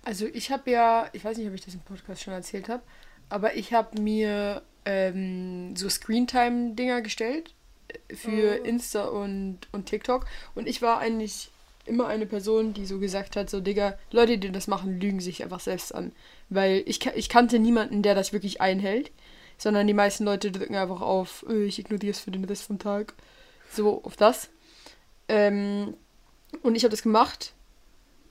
[0.04, 2.84] Also ich habe ja, ich weiß nicht, ob ich das im Podcast schon erzählt habe,
[3.30, 7.54] aber ich habe mir ähm, so Screentime-Dinger gestellt
[8.10, 8.64] äh, für Oh.
[8.66, 10.26] Insta und, und TikTok.
[10.56, 11.50] Und ich war eigentlich
[11.86, 15.44] immer eine Person, die so gesagt hat, so Digga, Leute, die das machen, lügen sich
[15.44, 16.12] einfach selbst an.
[16.50, 19.12] Weil ich, ich kannte niemanden, der das wirklich einhält,
[19.58, 22.80] sondern die meisten Leute drücken einfach auf, "Äh, ich ignoriere es für den Rest vom
[22.80, 23.14] Tag.
[23.72, 24.50] So, auf das.
[25.28, 25.96] Ähm,
[26.64, 27.54] und ich habe das gemacht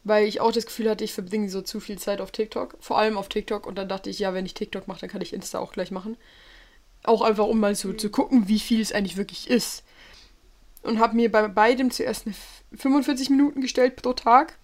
[0.09, 2.99] weil ich auch das Gefühl hatte, ich verbringe so zu viel Zeit auf TikTok, vor
[2.99, 5.33] allem auf TikTok und dann dachte ich, ja, wenn ich TikTok mache, dann kann ich
[5.33, 6.17] Insta auch gleich machen.
[7.05, 9.85] Auch einfach, um mal so zu gucken, wie viel es eigentlich wirklich ist.
[10.83, 14.59] Und habe mir bei beidem zuerst eine F- 45 Minuten gestellt pro Tag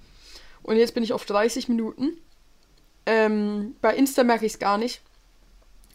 [0.63, 2.19] und jetzt bin ich auf 30 Minuten.
[3.07, 5.03] Ähm, bei Insta merke ich es gar nicht.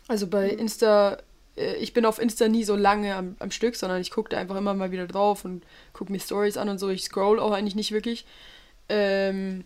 [0.07, 1.17] Also bei Insta,
[1.55, 4.37] äh, ich bin auf Insta nie so lange am, am Stück, sondern ich gucke da
[4.37, 6.89] einfach immer mal wieder drauf und gucke mir Stories an und so.
[6.89, 8.25] Ich scroll auch eigentlich nicht wirklich.
[8.89, 9.63] Ähm,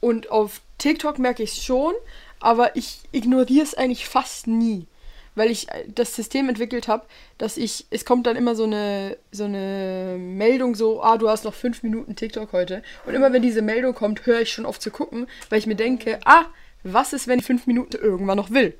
[0.00, 1.92] und auf TikTok merke ich es schon,
[2.40, 4.86] aber ich ignoriere es eigentlich fast nie.
[5.34, 9.16] Weil ich äh, das System entwickelt habe, dass ich, es kommt dann immer so eine,
[9.32, 12.82] so eine Meldung so, ah, du hast noch fünf Minuten TikTok heute.
[13.06, 15.76] Und immer wenn diese Meldung kommt, höre ich schon auf zu gucken, weil ich mir
[15.76, 16.46] denke, ah,
[16.82, 18.74] was ist, wenn ich fünf Minuten irgendwann noch will?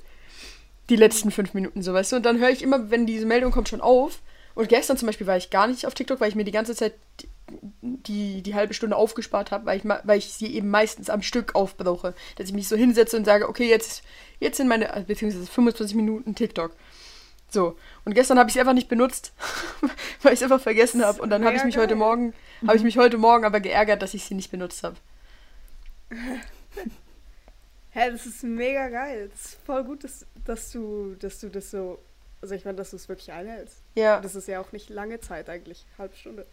[0.89, 2.15] Die letzten fünf Minuten, so weißt du.
[2.15, 4.21] Und dann höre ich immer, wenn diese Meldung kommt, schon auf.
[4.55, 6.75] Und gestern zum Beispiel war ich gar nicht auf TikTok, weil ich mir die ganze
[6.75, 6.93] Zeit
[7.81, 11.55] die, die, halbe Stunde aufgespart habe, weil ich, weil ich sie eben meistens am Stück
[11.55, 12.13] aufbrauche.
[12.35, 14.03] Dass ich mich so hinsetze und sage, okay, jetzt,
[14.39, 16.75] jetzt sind meine, äh, beziehungsweise 25 Minuten TikTok.
[17.49, 17.77] So.
[18.05, 19.33] Und gestern habe ich sie einfach nicht benutzt,
[20.21, 21.21] weil ich es einfach vergessen habe.
[21.21, 21.95] Und dann habe ich mich heute.
[21.95, 22.33] Morgen,
[22.65, 24.95] habe ich mich heute Morgen aber geärgert, dass ich sie nicht benutzt habe.
[27.91, 29.29] Hä, das ist mega geil.
[29.31, 31.99] Das ist voll gut, dass, dass du, dass du das so.
[32.41, 33.83] Also ich meine, dass du es wirklich einhältst.
[33.95, 34.21] Ja.
[34.21, 35.85] Das ist ja auch nicht lange Zeit eigentlich.
[35.97, 36.45] Halbe Stunde.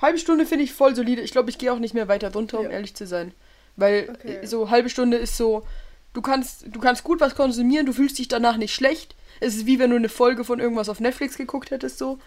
[0.00, 1.22] Halbe Stunde finde ich voll solide.
[1.22, 2.70] Ich glaube, ich gehe auch nicht mehr weiter drunter, um Ja.
[2.72, 3.32] ehrlich zu sein.
[3.76, 4.46] Weil Okay.
[4.46, 5.66] so halbe Stunde ist so,
[6.14, 9.14] du kannst, du kannst gut was konsumieren, du fühlst dich danach nicht schlecht.
[9.40, 12.18] Es ist wie wenn du eine Folge von irgendwas auf Netflix geguckt hättest, so.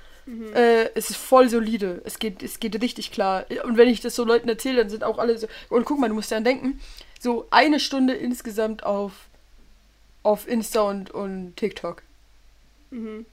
[0.55, 2.01] Äh, es ist voll solide.
[2.05, 3.45] Es geht, es geht richtig klar.
[3.65, 5.47] Und wenn ich das so Leuten erzähle, dann sind auch alle so.
[5.67, 6.79] Und guck mal, du musst daran denken,
[7.19, 9.11] so eine Stunde insgesamt auf,
[10.23, 12.03] auf Insta und, und TikTok.
[12.91, 13.25] Mhm.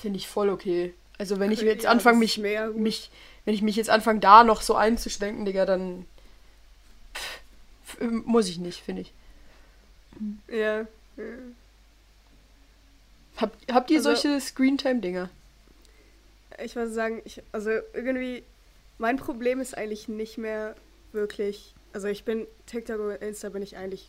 [0.00, 0.92] Finde ich voll okay.
[1.18, 2.38] Also wenn ich jetzt anfange, mich,
[2.74, 3.10] mich,
[3.44, 6.06] wenn ich mich jetzt anfange, da noch so einzuschränken, Digga, dann
[7.14, 9.12] pff, muss ich nicht, finde ich.
[10.48, 10.80] Ja.
[10.80, 10.86] ja.
[13.38, 15.28] Hab, habt ihr Also- solche Screentime-Dinger?
[16.62, 18.44] Ich würde sagen, ich, also irgendwie,
[18.98, 20.76] mein Problem ist eigentlich nicht mehr
[21.12, 24.08] wirklich, also ich bin, TikTok und Insta bin ich eigentlich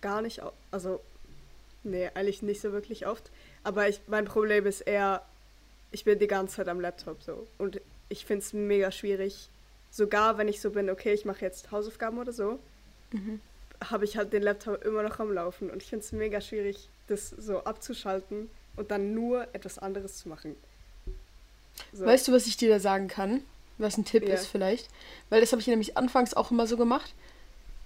[0.00, 0.42] gar nicht,
[0.72, 1.00] also,
[1.84, 3.30] nee, eigentlich nicht so wirklich oft,
[3.62, 5.22] aber ich, mein Problem ist eher,
[5.92, 7.80] ich bin die ganze Zeit am Laptop so und
[8.12, 9.48] ich finde es mega schwierig,
[9.90, 12.58] sogar wenn ich so bin, okay, ich mache jetzt Hausaufgaben oder so,
[13.90, 16.88] habe ich halt den Laptop immer noch am Laufen und ich finde es mega schwierig,
[17.08, 20.56] das so abzuschalten und dann nur etwas anderes zu machen.
[21.92, 22.04] So.
[22.04, 23.42] Weißt du, was ich dir da sagen kann?
[23.78, 24.34] Was ein Tipp Ja.
[24.34, 24.88] ist vielleicht?
[25.30, 27.14] Weil das habe ich nämlich anfangs auch immer so gemacht.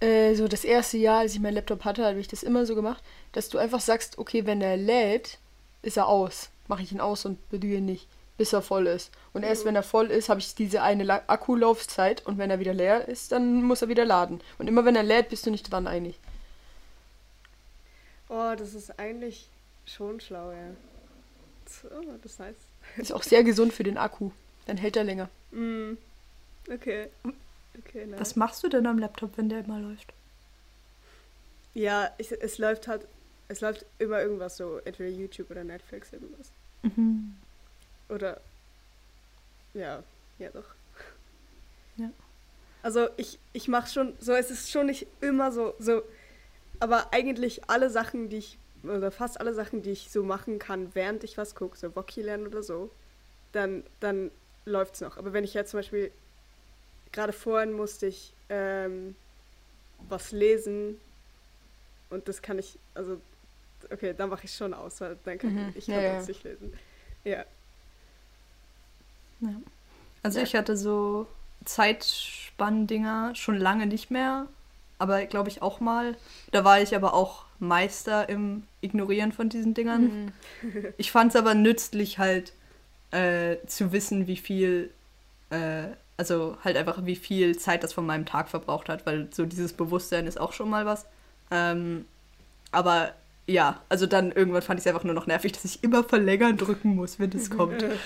[0.00, 2.74] Äh, so das erste Jahr, als ich meinen Laptop hatte, habe ich das immer so
[2.74, 3.02] gemacht,
[3.32, 5.38] dass du einfach sagst, okay, wenn er lädt,
[5.82, 6.50] ist er aus.
[6.68, 9.10] Mache ich ihn aus und bedühe ihn nicht, bis er voll ist.
[9.32, 12.58] Und erst wenn er voll ist, habe ich diese eine La Akkulaufzeit und wenn er
[12.58, 14.40] wieder leer ist, dann muss er wieder laden.
[14.58, 16.18] Und immer wenn er lädt, bist du nicht dran eigentlich.
[18.28, 19.48] Oh, das ist eigentlich
[19.86, 20.70] schon schlau, ja.
[21.66, 21.88] So,
[22.22, 22.56] das ist nice.
[22.96, 24.30] Ist auch sehr gesund für den Akku.
[24.66, 25.28] Dann hält er länger.
[25.50, 25.94] Mm,
[26.70, 27.08] okay.
[27.78, 28.20] Okay, nice.
[28.20, 30.12] Was machst du denn am Laptop, wenn der immer läuft?
[31.74, 33.06] Ja, ich, es läuft halt,
[33.48, 36.50] es läuft immer irgendwas so, entweder YouTube oder Netflix, irgendwas.
[36.82, 37.36] Mhm.
[38.08, 38.40] Oder,
[39.74, 40.02] ja,
[40.38, 40.74] ja doch.
[41.96, 42.10] Ja.
[42.82, 46.02] Also ich, ich mache schon, so es ist schon nicht immer so, so,
[46.80, 50.94] aber eigentlich alle Sachen, die ich, oder fast alle Sachen, die ich so machen kann,
[50.94, 52.90] während ich was gucke, so Voki lernen oder so,
[53.52, 54.30] dann, dann
[54.66, 55.16] läuft's noch.
[55.18, 56.12] Aber wenn ich jetzt zum Beispiel,
[57.12, 59.16] gerade vorhin musste ich ähm,
[60.08, 61.00] was lesen
[62.10, 63.20] und das kann ich, also,
[63.90, 65.68] okay, dann mache ich schon aus, weil dann kann Mhm.
[65.70, 66.14] ich, ich Ja, kann ja.
[66.14, 66.72] das nicht lesen.
[67.24, 67.44] Ja.
[69.40, 69.50] Ja.
[70.22, 70.44] Also Ja.
[70.44, 71.26] ich hatte so
[71.64, 74.46] Zeitspann-Dinger schon lange nicht mehr,
[74.98, 76.16] aber glaube ich auch mal.
[76.52, 80.32] Da war ich aber auch Meister im Ignorieren von diesen Dingern.
[80.98, 82.52] Ich fand es aber nützlich halt
[83.12, 84.90] äh, zu wissen, wie viel,
[85.50, 85.84] äh,
[86.16, 89.72] also halt einfach wie viel Zeit das von meinem Tag verbraucht hat, weil so dieses
[89.72, 91.06] Bewusstsein ist auch schon mal was.
[91.50, 92.04] Ähm,
[92.72, 93.12] aber
[93.46, 96.56] ja, also dann irgendwann fand ich es einfach nur noch nervig, dass ich immer verlängern
[96.56, 97.84] drücken muss, wenn das kommt.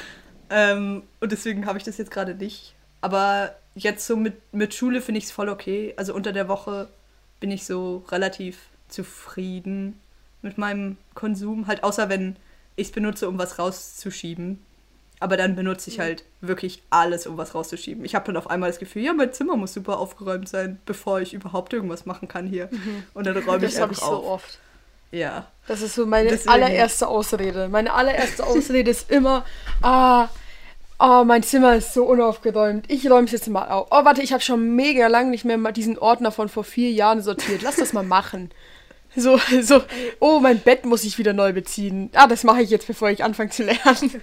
[0.51, 2.75] Ähm, und deswegen habe ich das jetzt gerade nicht.
[3.01, 5.95] Aber jetzt so mit, mit Schule finde ich es voll okay.
[5.97, 6.89] Also unter der Woche
[7.39, 9.99] bin ich so relativ zufrieden
[10.43, 11.67] mit meinem Konsum.
[11.67, 12.37] Halt außer wenn
[12.77, 14.59] ich es benutze, um was rauszuschieben.
[15.23, 18.05] Aber dann benutze ich halt wirklich alles, um was rauszuschieben.
[18.07, 21.21] Ich habe dann auf einmal das Gefühl, ja, mein Zimmer muss super aufgeräumt sein, bevor
[21.21, 22.71] ich überhaupt irgendwas machen kann hier.
[23.13, 24.25] Und dann räume ich Das habe einfach ich so auf.
[24.27, 24.59] oft.
[25.11, 25.47] Ja.
[25.67, 27.69] Das ist so meine Deswegen- allererste Ausrede.
[27.69, 29.45] Meine allererste Ausrede ist immer,
[29.83, 30.29] ah,
[30.99, 32.91] oh, mein Zimmer ist so unaufgeräumt.
[32.91, 33.89] Ich räume es jetzt mal auf.
[33.91, 36.91] Oh, warte, ich habe schon mega lang nicht mehr mal diesen Ordner von vor vier
[36.91, 37.63] Jahren sortiert.
[37.63, 38.51] Lass das mal machen.
[39.17, 39.83] So, so,
[40.21, 42.11] oh, mein Bett muss ich wieder neu beziehen.
[42.15, 44.23] Ah, das mache ich jetzt, bevor ich anfange zu lernen.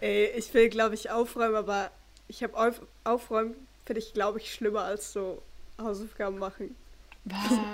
[0.00, 1.90] Ey, ich will, glaube ich, aufräumen, aber
[2.28, 3.54] ich habe auf, aufräumen,
[3.84, 5.42] finde ich, glaube ich, schlimmer als so
[5.80, 6.76] Hausaufgaben machen.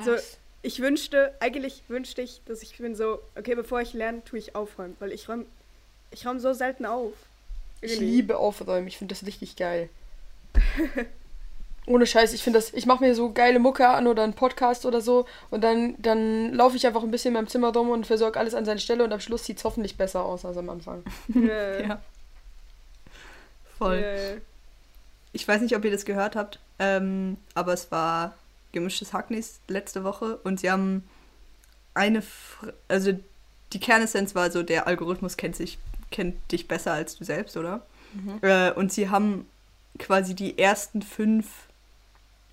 [0.05, 0.13] So,
[0.65, 4.57] ich wünschte, eigentlich wünschte ich, dass ich bin so, okay, bevor ich lerne, tue ich
[4.57, 5.45] aufräumen, weil ich räume
[6.11, 7.13] ich räum so selten auf.
[7.81, 8.11] Ich Irgendwie.
[8.11, 8.87] liebe Aufräumen.
[8.87, 9.91] Ich finde das richtig geil.
[11.87, 14.87] Ohne Scheiß, ich finde das, ich mache mir so geile Mucke an oder einen Podcast
[14.87, 18.07] oder so und dann, dann laufe ich einfach ein bisschen in meinem Zimmer rum und
[18.07, 20.71] versorge alles an seine Stelle und am Schluss sieht es hoffentlich besser aus als am
[20.71, 21.03] Anfang.
[21.35, 21.81] Ja.
[21.81, 22.03] Ja.
[23.77, 24.01] Voll.
[24.01, 24.41] Ja.
[25.33, 28.35] Ich weiß nicht, ob ihr das gehört habt, ähm, aber es war
[28.75, 31.05] gemischtes Hacknis letzte Woche und sie haben
[31.95, 33.13] eine, Fr also
[33.73, 35.79] die Kernessenz war so, der Algorithmus kennt sich,
[36.11, 37.87] kennt dich besser als du selbst, oder?
[38.43, 39.47] Äh, und sie haben
[39.99, 41.47] quasi die ersten fünf,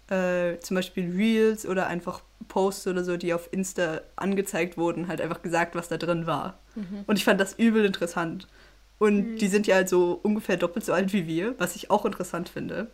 [0.09, 5.21] äh, zum Beispiel Reels oder einfach Posts oder so, die auf Insta angezeigt wurden, halt
[5.21, 6.57] einfach gesagt, was da drin war.
[7.07, 8.47] Und ich fand das übel interessant.
[8.97, 12.05] Und die sind ja halt so ungefähr doppelt so alt wie wir, was ich auch
[12.05, 12.87] interessant finde.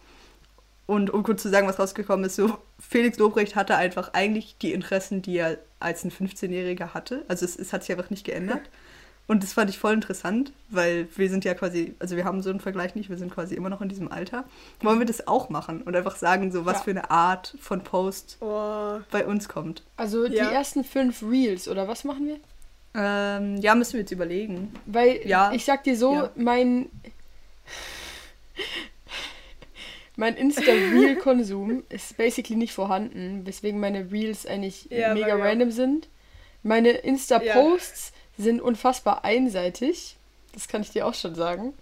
[0.87, 4.71] Und um kurz zu sagen, was rausgekommen ist, so Felix Lobrecht hatte einfach eigentlich die
[4.73, 7.23] Interessen, die er als ein 15-Jähriger hatte.
[7.27, 8.61] Also es, es hat sich einfach nicht geändert.
[9.27, 12.49] Und das fand ich voll interessant, weil wir sind ja quasi, also wir haben so
[12.49, 14.45] einen Vergleich nicht, wir sind quasi immer noch in diesem Alter.
[14.79, 16.83] Wollen wir das auch machen und einfach sagen, so was Ja.
[16.83, 19.83] für eine Art von Post Oh, bei uns kommt?
[19.97, 20.47] Also Ja.
[20.47, 22.37] die ersten fünf Reels, oder was machen wir?
[22.95, 24.73] Ähm, ja, müssen wir jetzt überlegen.
[24.85, 25.51] Weil Ja.
[25.51, 26.29] ich sag dir so, Ja.
[26.35, 26.89] mein
[30.17, 35.39] mein Insta-Reel-Konsum ist basically nicht vorhanden, weswegen meine Reels eigentlich Ja, mega auch.
[35.39, 36.09] random sind.
[36.63, 40.17] Meine Insta-Posts sind unfassbar einseitig.
[40.53, 41.73] Das kann ich dir auch schon sagen.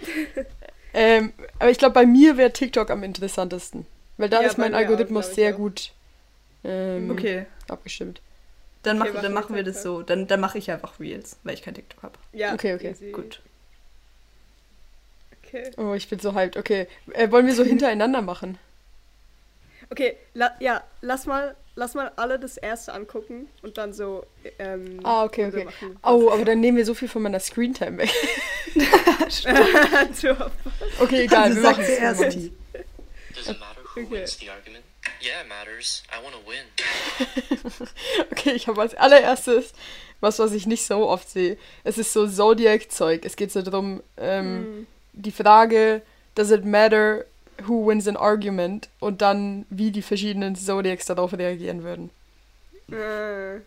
[0.94, 3.86] ähm, aber ich glaube, bei mir wäre TikTok am interessantesten.
[4.16, 5.58] Weil da Ja, ist mein auch, Algorithmus glaub ich sehr auch.
[5.58, 5.92] gut
[6.64, 7.46] ähm, Okay.
[7.68, 8.20] abgestimmt.
[8.82, 10.02] Dann, Okay, mach, machen dann wir machen wir das so.
[10.02, 12.18] Dann, dann mache ich einfach Reels, weil ich kein TikTok habe.
[12.32, 13.12] Ja, Okay, okay, easy.
[13.12, 13.40] Gut.
[15.48, 16.56] Okay, Oh, ich bin so hyped.
[16.56, 18.58] Okay, äh, wollen wir so hintereinander machen?
[19.90, 24.26] okay la ja, lass mal, lass mal alle das erste angucken und dann so.
[24.58, 25.64] Ähm, Ah, okay, okay.
[25.64, 25.98] machen.
[26.02, 28.10] Oh, aber dann nehmen wir so viel von meiner Screentime weg.
[31.00, 31.50] Okay, egal.
[31.50, 32.00] Du wir machen es.
[32.18, 32.34] machen's.
[33.34, 34.10] Does it matter who Okay.
[34.10, 34.84] wins the argument?
[35.22, 36.02] Yeah, it matters.
[36.12, 37.88] I want to win.
[38.32, 39.72] Okay, ich habe als allererstes
[40.20, 41.56] was, was ich nicht so oft sehe.
[41.84, 43.24] Es ist so Zodiac-Zeug.
[43.24, 44.86] Es geht so darum, ähm,
[45.18, 46.02] die Frage,
[46.34, 47.24] does it matter
[47.66, 48.88] who wins an argument?
[49.00, 52.10] Und dann, wie die verschiedenen Zodiacs darauf reagieren würden.
[52.90, 53.60] Äh,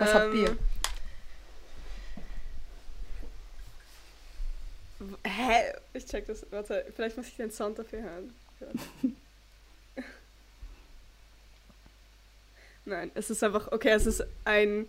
[0.00, 0.56] Was habt ihr?
[5.00, 5.72] ähm, Hä?
[5.92, 6.46] Ich check das.
[6.50, 8.34] Warte, vielleicht muss ich den Sound dafür hören.
[12.86, 14.88] Nein, es ist einfach, okay, es ist ein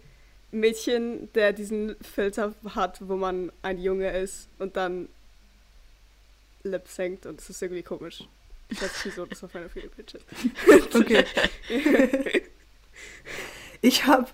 [0.52, 5.08] Mädchen, der diesen Filter hat, wo man ein Junge ist und dann
[6.64, 8.24] lip singt und es ist irgendwie komisch.
[8.70, 10.26] Ich weiß nicht, wieso das auf meiner Profilpage ist.
[10.96, 11.26] Okay.
[13.82, 14.28] ich habe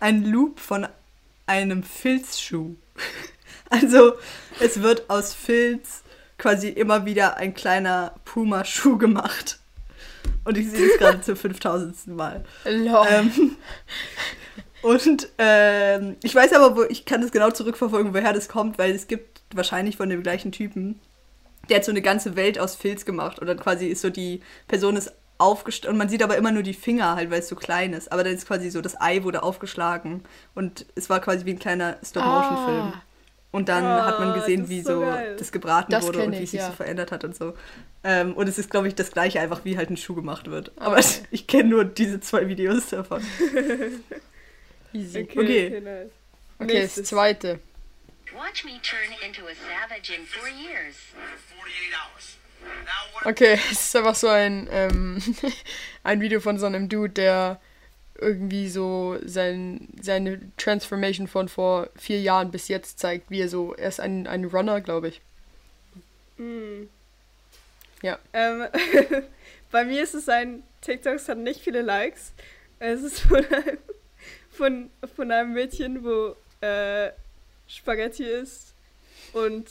[0.00, 0.88] einen Loop von
[1.46, 2.74] einem Filzschuh.
[3.70, 4.14] Also
[4.60, 6.02] es wird aus Filz
[6.38, 9.60] quasi immer wieder ein kleiner Puma-Schuh gemacht.
[10.44, 12.08] Und ich sehe es gerade zum 5000.
[12.08, 12.44] Mal.
[12.64, 13.06] Lol.
[13.08, 13.56] Ähm,
[14.82, 18.92] und ähm, ich weiß aber, wo ich kann das genau zurückverfolgen, woher das kommt, weil
[18.92, 21.00] es gibt wahrscheinlich von dem gleichen Typen,
[21.68, 24.40] der hat so eine ganze Welt aus Filz gemacht und dann quasi ist so die
[24.66, 27.56] Person ist aufgestellt und man sieht aber immer nur die Finger halt, weil es so
[27.56, 28.10] klein ist.
[28.10, 30.22] Aber dann ist quasi so das Ei wurde aufgeschlagen
[30.54, 32.92] und es war quasi wie ein kleiner Stop-Motion-Film.
[32.94, 33.02] Ah.
[33.52, 35.36] Und dann Ah, hat man gesehen, das wie so so geil.
[35.38, 36.66] das gebraten Das wurde und wie ich, es sich ja.
[36.68, 37.54] so verändert hat und so.
[38.02, 40.72] Ähm, und es ist, glaube ich, das gleiche einfach, wie halt ein Schuh gemacht wird.
[40.76, 41.06] Aber Okay.
[41.30, 43.22] ich kenne nur diese zwei Videos davon.
[44.94, 45.20] Easy.
[45.22, 45.66] Okay, Okay.
[45.68, 46.10] okay, nice.
[46.58, 47.60] Okay, das zweite.
[48.34, 50.96] Watch me turn into a savage in four years.
[51.14, 52.38] 48 hours.
[53.26, 55.22] Okay, es ist einfach so ein, ähm,
[56.04, 57.60] ein Video von so einem Dude, der
[58.22, 63.74] irgendwie so sein, seine Transformation von vor vier Jahren bis jetzt zeigt, wie er so,
[63.74, 65.20] er ist ein, ein Runner, glaube ich.
[66.36, 66.88] Hm.
[68.02, 68.18] Ja.
[68.32, 68.66] Ähm,
[69.70, 72.32] bei mir ist es ein TikTok, es hat nicht viele Likes.
[72.78, 73.78] Es ist von einem,
[74.50, 77.10] von, von einem Mädchen, wo äh,
[77.68, 78.74] Spaghetti isst
[79.32, 79.68] und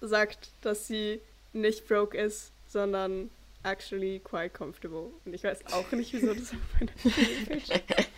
[0.00, 1.20] sagt, dass sie
[1.52, 3.30] nicht broke ist, sondern
[3.64, 5.10] actually quite comfortable.
[5.24, 8.08] Und ich weiß auch nicht, wieso das auf meiner Page ist.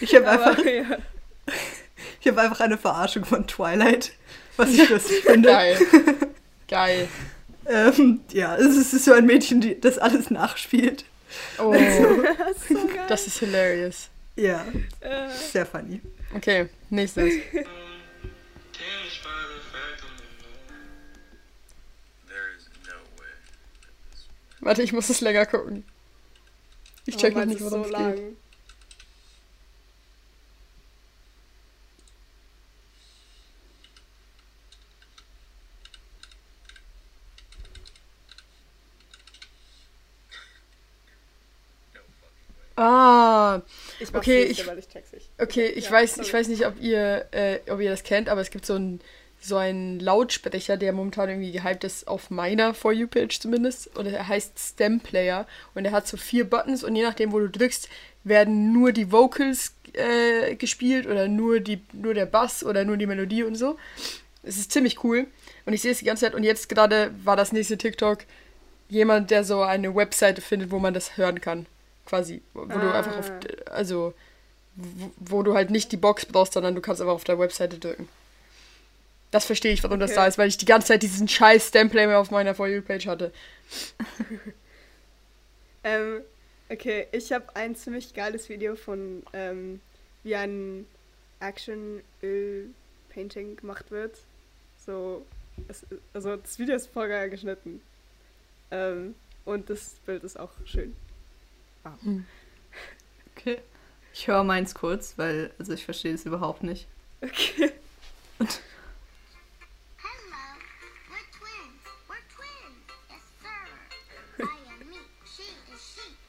[0.00, 0.98] Ich habe einfach, ja.
[2.20, 4.12] ich hab einfach eine Verarschung von Twilight,
[4.56, 5.48] was ich lustig finde.
[5.48, 5.78] Geil.
[6.68, 7.08] Geil.
[7.66, 11.04] Ähm, ja, es ist, es ist so ein Mädchen, die das alles nachspielt.
[11.58, 11.72] Oh,
[12.38, 13.06] Das ist so geil.
[13.08, 14.08] das ist hilarious.
[14.36, 14.64] Ja,
[15.00, 16.00] Äh, sehr funny.
[16.34, 17.34] Okay, nächstes.
[24.60, 25.84] Warte, ich muss es länger gucken.
[27.06, 28.36] Ich check noch oh, nicht, meins ist worum es so geht.
[42.76, 43.60] Ah,
[43.98, 45.28] Ich Okay, nicht, ich- weil ich nicht.
[45.38, 46.26] okay, ich Ja, weiß, sorry.
[46.26, 49.00] ich weiß nicht, ob ihr, äh, ob ihr das kennt, aber es gibt so einen
[49.40, 53.96] so einen Lautsprecher, der momentan irgendwie gehypt ist, auf meiner For You-Page zumindest.
[53.96, 55.46] Und er heißt Stem Player.
[55.74, 57.88] Und er hat so vier Buttons und je nachdem, wo du drückst,
[58.24, 63.06] werden nur die Vocals äh, gespielt oder nur, die, nur der Bass oder nur die
[63.06, 63.76] Melodie und so.
[64.42, 65.26] Es ist ziemlich cool.
[65.66, 66.34] Und ich sehe es die ganze Zeit.
[66.34, 68.18] Und jetzt gerade war das nächste TikTok
[68.88, 71.66] jemand, der so eine Webseite findet, wo man das hören kann.
[72.06, 72.42] Quasi.
[72.54, 72.98] Wo du Ah.
[72.98, 73.32] einfach auf.
[73.70, 74.12] Also.
[74.76, 77.78] Wo, wo du halt nicht die Box brauchst, sondern du kannst einfach auf der Webseite
[77.78, 78.08] drücken.
[79.30, 80.20] Das verstehe ich, warum das Okay.
[80.20, 83.06] da ist, weil ich die ganze Zeit diesen scheiß Stemplay mehr auf meiner For You-Page
[83.06, 83.32] hatte.
[85.82, 86.20] Ähm,
[86.68, 89.80] okay, ich habe ein ziemlich geiles Video von, ähm,
[90.24, 90.84] wie ein
[91.40, 94.14] Action-Öl-Painting gemacht wird.
[94.84, 95.24] So,
[95.68, 97.80] es, also das Video ist voll geil geschnitten.
[98.70, 99.14] Ähm,
[99.46, 100.94] und das Bild ist auch schön.
[103.36, 103.56] Okay.
[104.12, 106.86] Ich höre meins kurz, weil, also ich verstehe es überhaupt nicht.
[107.22, 107.72] Okay.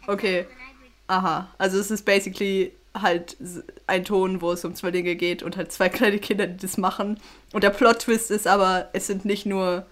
[0.08, 0.46] Okay.
[1.08, 3.38] Aha, also es ist basically halt
[3.88, 7.20] ein Ton, wo es um Zwillinge geht und halt zwei kleine Kinder, die das machen.
[7.54, 9.86] Und der Plot-Twist ist aber, es sind nicht nur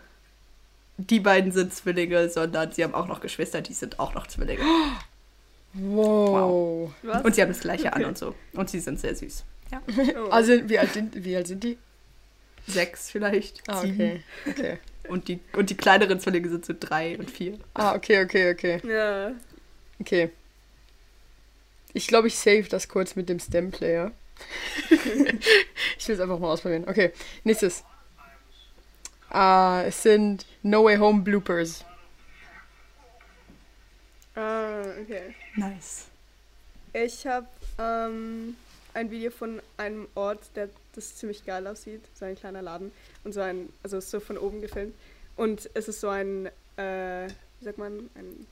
[0.98, 4.64] die beiden sind Zwillinge, sondern sie haben auch noch Geschwister, die sind auch noch Zwillinge.
[5.74, 6.92] Wow.
[7.04, 7.24] Was?
[7.24, 8.34] Und sie haben das gleiche an und so.
[8.54, 9.46] Und sie sind sehr süß.
[9.72, 9.82] Ja.
[10.18, 10.28] Oh.
[10.32, 11.78] Also, wie alt, sind, wie alt sind die?
[12.66, 13.62] Sechs vielleicht.
[13.68, 14.24] Ah, sieben.
[14.48, 14.50] okay.
[14.50, 14.80] Okay.
[15.08, 17.60] Und die, und die kleineren Zwillinge sind so drei und vier.
[17.76, 18.82] Ah, okay, okay, okay.
[18.84, 19.32] ja.
[20.00, 20.32] Okay.
[21.94, 24.12] Ich glaube, ich save das kurz mit dem Stem-Player.
[24.90, 26.86] ich will es einfach mal ausprobieren.
[26.88, 27.12] Okay,
[27.44, 27.84] nächstes.
[29.30, 31.84] Ah, es sind No Way Home Bloopers.
[34.36, 35.36] Ah, okay.
[35.56, 36.06] Nice.
[36.94, 37.48] Ich habe
[37.78, 38.56] ähm,
[38.94, 42.02] ein Video von einem Ort, der das ziemlich geil aussieht.
[42.16, 42.92] So ein kleiner Laden.
[43.24, 44.96] Und so ein, also ist so von oben gefilmt.
[45.36, 46.48] Und es ist so ein,
[46.78, 47.28] äh,
[47.60, 48.48] wie sagt man, ein,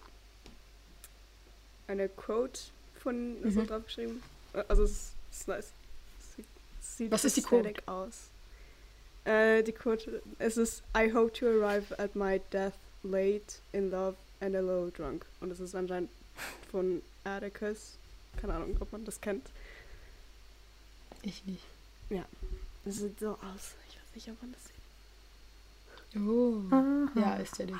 [1.88, 2.60] eine Quote
[3.02, 3.68] von so Mhm.
[3.68, 4.22] draufgeschrieben.
[4.54, 5.72] Äh, Also es ist, ist nice.
[6.82, 7.74] Es sieht, Was ist die Quote?
[7.86, 8.28] aus.
[9.26, 12.74] Äh, die Quote, es ist I hope to arrive at my death
[13.04, 15.26] late, in love and a little drunk.
[15.42, 16.10] Und es ist anscheinend
[16.72, 17.94] von Atticus.
[18.40, 19.46] Keine Ahnung, ob man das kennt.
[21.24, 21.64] Ich nicht.
[22.86, 23.74] Es sieht so aus.
[23.90, 26.22] Ich weiß nicht, ob man das sieht.
[26.22, 27.20] Oh.
[27.20, 27.76] Ja, Ästhetik.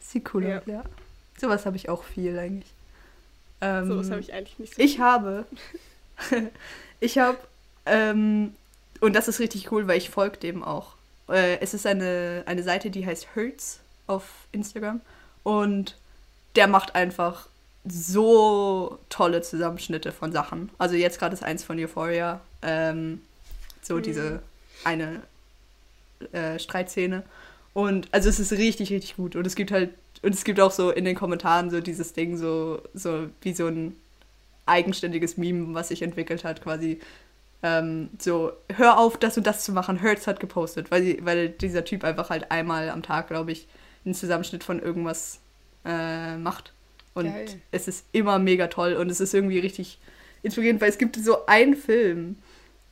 [0.00, 0.58] Sieht cool Ja.
[0.58, 0.84] aus, ja.
[1.40, 2.70] Sowas habe ich auch viel eigentlich.
[3.62, 4.82] Ähm, So was habe ich eigentlich nicht so.
[4.82, 5.46] Ich habe.
[7.00, 7.38] ich habe.
[7.86, 8.54] Ähm,
[9.00, 10.94] und das ist richtig cool, weil ich folge dem auch.
[11.28, 15.00] Äh, es ist eine, eine Seite, die heißt Hertz auf Instagram.
[15.42, 15.96] Und
[16.56, 17.48] der macht einfach
[17.84, 20.70] so tolle Zusammenschnitte von Sachen.
[20.78, 22.40] Also jetzt gerade ist eins von Euphoria.
[22.62, 23.22] Ähm,
[23.80, 24.42] so diese
[24.84, 25.22] eine
[26.32, 27.24] äh, Streitszene.
[27.74, 29.34] Und also es ist richtig, richtig gut.
[29.34, 29.90] Und es gibt halt,
[30.22, 33.66] und es gibt auch so in den Kommentaren so dieses Ding, so, so wie so
[33.66, 33.96] ein
[34.66, 37.00] eigenständiges Meme, was sich entwickelt hat, quasi.
[37.64, 40.00] Ähm, so, hör auf, das und das zu machen.
[40.00, 43.68] Hertz hat gepostet, weil, sie, weil dieser Typ einfach halt einmal am Tag, glaube ich,
[44.04, 45.40] einen Zusammenschnitt von irgendwas
[45.84, 46.72] äh, macht.
[47.14, 47.46] Und Geil.
[47.70, 49.98] es ist immer mega toll und es ist irgendwie richtig
[50.42, 52.36] inspirierend, weil es gibt so einen Film,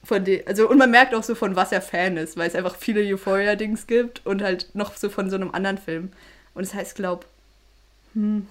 [0.02, 2.54] von dem, also und man merkt auch so, von was er Fan ist, weil es
[2.54, 6.10] einfach viele Euphoria-Dings gibt und halt noch so von so einem anderen Film.
[6.60, 7.24] Und es heißt, glaub,
[8.12, 8.46] hm,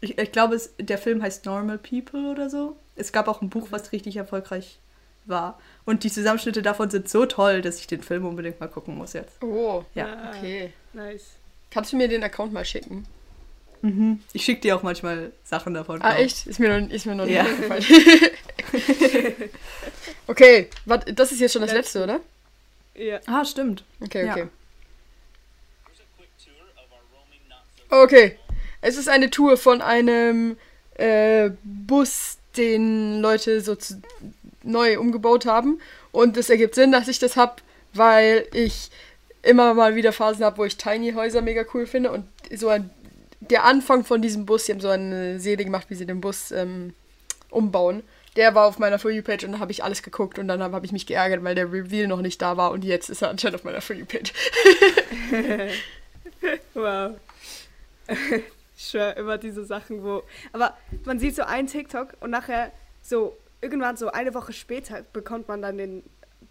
[0.00, 2.74] ich, ich glaube, es, der Film heißt Normal People oder so.
[2.96, 4.80] Es gab auch ein Buch, was richtig erfolgreich
[5.24, 5.60] war.
[5.84, 9.12] Und die Zusammenschnitte davon sind so toll, dass ich den Film unbedingt mal gucken muss
[9.12, 9.40] jetzt.
[9.40, 9.84] Oh.
[9.94, 10.32] Ja.
[10.34, 10.72] Okay.
[10.92, 11.26] Nice.
[11.70, 13.06] Kannst du mir den Account mal schicken?
[13.82, 14.18] Mhm.
[14.32, 16.02] Ich schicke dir auch manchmal Sachen davon.
[16.02, 16.24] Ah, glaub.
[16.24, 16.48] echt?
[16.48, 17.44] Ist mir noch, ist mir noch Ja.
[17.44, 17.84] nicht aufgefallen.
[20.26, 22.00] okay, wat, das ist jetzt schon das Letzte.
[22.00, 22.20] letzte,
[22.96, 23.04] oder?
[23.06, 23.20] Ja.
[23.26, 23.84] Ah, stimmt.
[24.00, 24.48] Okay, Ja.
[27.90, 28.36] Okay.
[28.80, 30.56] Es ist eine Tour von einem
[30.94, 34.00] äh, Bus, den Leute so zu,
[34.62, 35.80] neu umgebaut haben.
[36.12, 37.62] Und es ergibt Sinn, dass ich das hab,
[37.92, 38.90] weil ich
[39.42, 42.10] immer mal wieder Phasen habe, wo ich Tiny Häuser mega cool finde.
[42.10, 42.24] Und
[42.54, 42.90] so ein,
[43.40, 46.50] der Anfang von diesem Bus, die haben so eine Serie gemacht, wie sie den Bus
[46.50, 46.94] ähm,
[47.50, 48.02] umbauen.
[48.36, 50.76] Der war auf meiner For You-Page und da habe ich alles geguckt und dann habe
[50.76, 53.30] hab ich mich geärgert, weil der Reveal noch nicht da war und jetzt ist er
[53.30, 54.32] anscheinend auf meiner For You-Page.
[56.74, 57.16] Wow.
[58.76, 60.22] Ich schwör, immer diese Sachen, wo.
[60.52, 65.48] Aber man sieht so einen TikTok und nachher so irgendwann so eine Woche später bekommt
[65.48, 66.02] man dann den,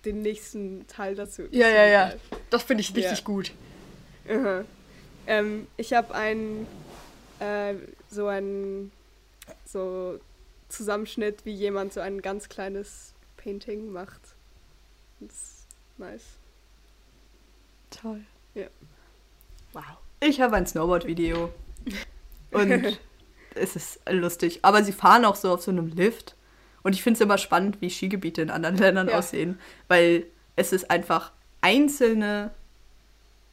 [0.05, 1.43] den nächsten Teil dazu.
[1.51, 2.14] Ja, ja, ja.
[2.49, 3.24] Das finde ich richtig Ja.
[3.26, 3.51] gut.
[4.30, 4.64] Aha.
[5.28, 6.68] Ähm, ich habe ein
[7.39, 7.76] äh,
[8.10, 8.91] so ein
[9.66, 10.20] so
[10.70, 14.22] Zusammenschnitt, wie jemand so ein ganz kleines Painting macht.
[15.20, 15.66] Das ist
[15.97, 16.24] nice.
[17.89, 18.22] Toll.
[18.53, 18.68] Ja.
[19.74, 19.84] Wow.
[20.22, 21.49] Ich habe ein Snowboard-Video.
[22.51, 22.97] Und
[23.55, 24.59] es ist lustig.
[24.63, 26.36] Aber sie fahren auch so auf so einem Lift.
[26.84, 29.17] Und ich finde es immer spannend, wie Skigebiete in anderen Ländern Ja.
[29.17, 29.59] aussehen.
[29.88, 32.51] Weil es ist einfach einzelne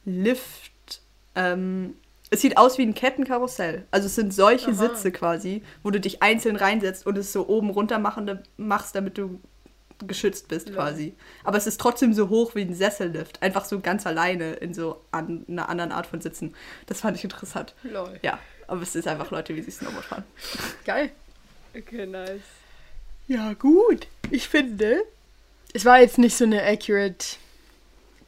[0.05, 1.01] Lift.
[1.35, 1.95] Ähm,
[2.29, 3.85] es sieht aus wie ein Kettenkarussell.
[3.91, 4.75] Also es sind solche Aha.
[4.75, 9.17] Sitze quasi, wo du dich einzeln reinsetzt und es so oben runter machen, machst, damit
[9.17, 9.39] du
[10.05, 10.75] geschützt bist Ja.
[10.75, 11.13] quasi.
[11.43, 13.41] Aber es ist trotzdem so hoch wie ein Sessellift.
[13.41, 16.53] Einfach so ganz alleine in so an einer anderen Art von Sitzen.
[16.85, 17.73] Das fand ich interessant.
[17.83, 18.19] Lol.
[18.21, 18.37] Ja,
[18.67, 20.23] aber es ist einfach Leute, wie sie Snowboard fahren.
[20.85, 21.09] Geil.
[21.75, 22.41] Okay, nice.
[23.27, 24.07] Ja, gut.
[24.29, 25.01] Ich finde.
[25.73, 27.25] Es war jetzt nicht so eine accurate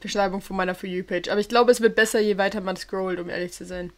[0.02, 3.20] Beschreibung von meiner For You-Page, aber ich glaube, es wird besser, je weiter man scrollt,
[3.20, 3.92] um ehrlich zu sein.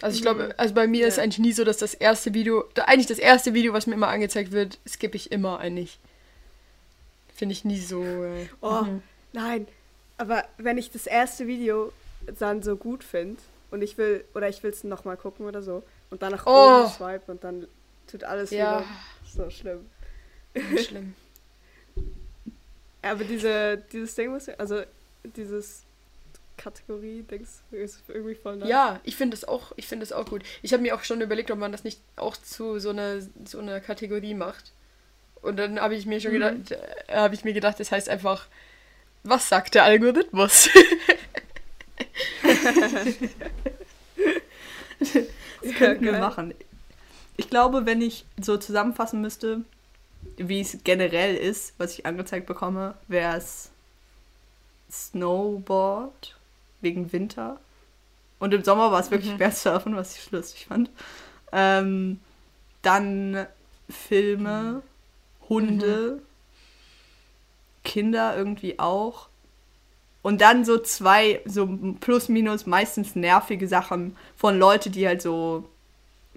[0.00, 1.24] Also ich glaube, also bei mir ist Ja.
[1.24, 4.08] eigentlich nie so, dass das erste Video, da- eigentlich das erste Video, was mir immer
[4.08, 5.98] angezeigt wird, skippe ich immer eigentlich.
[7.38, 8.02] Finde ich nie so.
[8.02, 8.84] Äh, Oh,
[9.32, 9.66] nein.
[10.16, 11.92] Aber wenn ich das erste Video
[12.40, 15.84] dann so gut finde und ich will, oder ich will es nochmal gucken oder so
[16.10, 16.80] und dann nach Oh.
[16.82, 17.68] oben swipe und dann
[18.10, 18.80] tut alles Ja.
[18.80, 18.88] wieder
[19.24, 19.86] so schlimm.
[20.76, 21.14] Schlimm.
[23.02, 24.82] Aber diese, dieses Ding, was wir, also
[25.36, 25.82] dieses
[26.56, 28.68] Kategorie-Dings ist irgendwie voll nice.
[28.68, 30.42] Ja, ich finde das auch, ich finde das auch gut.
[30.62, 33.60] Ich habe mir auch schon überlegt, ob man das nicht auch zu so einer so
[33.60, 34.72] einer Kategorie macht.
[35.42, 38.46] Und dann habe ich mir schon gedacht, äh, habe ich mir gedacht, das heißt einfach,
[39.22, 40.68] was sagt der Algorithmus?
[45.62, 46.54] Das könnten wir machen.
[47.36, 49.62] Ich glaube, wenn ich so zusammenfassen müsste,
[50.36, 53.70] wie es generell ist, was ich angezeigt bekomme, wäre es
[54.90, 56.36] Snowboard
[56.80, 57.60] wegen Winter.
[58.38, 60.90] Und im Sommer war es wirklich mehr Surfen, was ich lustig fand.
[61.52, 62.20] Ähm,
[62.82, 63.46] dann
[63.88, 64.82] Filme,
[65.48, 66.20] Hunde,
[67.84, 69.28] Kinder irgendwie auch.
[70.22, 71.66] Und dann so zwei, so
[72.00, 75.64] plus minus meistens nervige Sachen von Leute, die halt so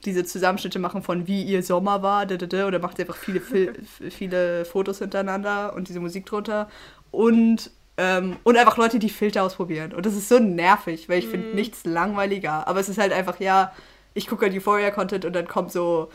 [0.05, 3.41] diese Zusammenschnitte machen von wie ihr Sommer war, oder macht einfach viele,
[4.09, 6.70] viele Fotos hintereinander und diese Musik drunter.
[7.12, 9.93] Und, ähm, und einfach Leute, die Filter ausprobieren.
[9.93, 12.68] Und das ist so nervig, weil ich finde nichts langweiliger.
[12.68, 13.74] Aber es ist halt einfach, ja,
[14.14, 16.09] ich gucke halt Euphoria-Content und dann kommt so,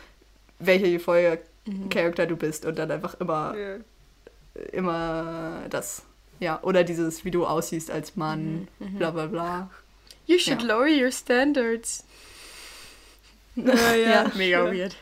[0.59, 0.87] welcher
[1.67, 2.64] Euphoria-Charakter du bist.
[2.64, 3.77] Und dann einfach immer Ja.
[4.73, 6.03] immer das.
[6.41, 9.71] Ja, oder dieses, wie du aussiehst als Mann, bla bla bla.
[10.27, 10.69] You should Ja.
[10.69, 12.05] lower your standards.
[13.57, 14.31] Ja, ja.
[14.35, 14.95] Mega weird.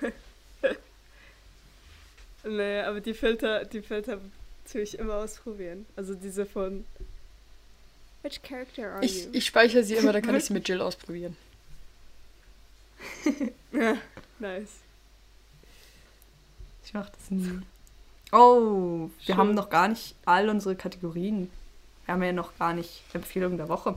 [2.42, 4.18] Nee, aber die Filter, die Filter
[4.70, 5.84] tue ich immer ausprobieren.
[5.94, 6.86] Also diese von
[8.22, 9.30] Which character are Ich, you?
[9.32, 11.36] ich speichere sie immer, dann kann ich sie mit Jill ausprobieren.
[13.72, 13.96] Ja,
[14.38, 14.70] nice.
[16.90, 17.60] Ich mach das nie.
[18.32, 19.36] Oh, wir Schön.
[19.36, 21.48] haben noch gar nicht all unsere Kategorien.
[22.04, 23.96] Wir haben ja noch gar nicht Empfehlung der Woche.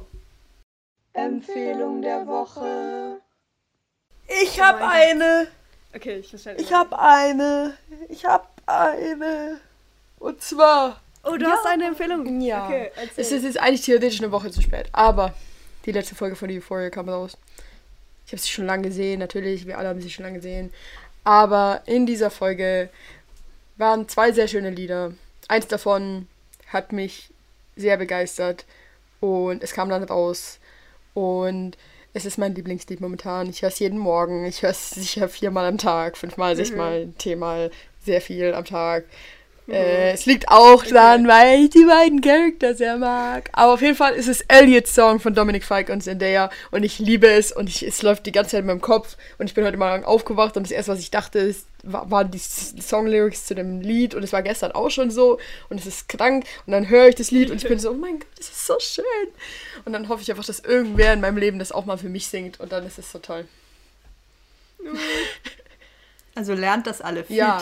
[1.13, 3.19] Empfehlung der Woche.
[4.43, 5.47] Ich hab eine.
[5.95, 6.53] Okay, ich verstehe.
[6.57, 7.75] Ich hab eine.
[8.09, 9.59] Ich hab eine.
[10.19, 11.01] Und zwar.
[11.23, 12.41] Oh, du hast eine Empfehlung.
[12.41, 12.67] Ja.
[12.67, 14.89] Okay, Es ist jetzt eigentlich theoretisch eine Woche zu spät.
[14.91, 15.33] Aber
[15.87, 17.39] die letzte Folge von Euphoria kam raus.
[18.27, 19.65] Ich habe sie schon lange gesehen, natürlich.
[19.65, 20.71] Wir alle haben sie schon lange gesehen.
[21.24, 22.89] Aber in dieser Folge
[23.78, 25.13] waren zwei sehr schöne Lieder.
[25.47, 26.28] Eins davon
[26.67, 27.30] hat mich
[27.76, 28.65] sehr begeistert.
[29.19, 30.59] Und es kam dann raus.
[31.13, 31.78] Und
[32.13, 33.49] es ist mein Lieblingslied momentan.
[33.49, 34.45] Ich höre es jeden Morgen.
[34.45, 37.71] Ich höre es sicher viermal am Tag, fünfmal, sechsmal, zehnmal,
[38.03, 39.05] sehr viel am Tag.
[39.68, 43.49] Äh, es liegt auch daran, weil ich die beiden Charakter sehr mag.
[43.53, 46.99] Aber auf jeden Fall ist es Elliots Song von Dominic Fike und Zendaya und ich
[46.99, 49.64] liebe es und ich, es läuft die ganze Zeit in meinem Kopf und ich bin
[49.64, 53.55] heute Morgen aufgewacht und das erste, was ich dachte, ist, war, waren die Songlyrics zu
[53.55, 55.39] dem Lied und es war gestern auch schon so
[55.70, 57.95] und es ist krank und dann höre ich das Lied und ich bin so, oh
[57.95, 59.05] mein Gott, das ist so schön.
[59.86, 62.28] Und dann hoffe ich einfach, dass irgendwer in meinem Leben das auch mal für mich
[62.28, 63.45] singt und dann ist es so toll.
[66.36, 67.24] Also lernt das alle.
[67.26, 67.61] Viel Ja.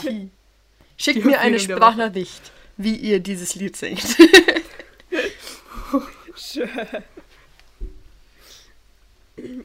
[1.02, 1.60] Schickt mir eine.
[1.60, 4.06] Sprachnachricht, wie ihr dieses Lied singt.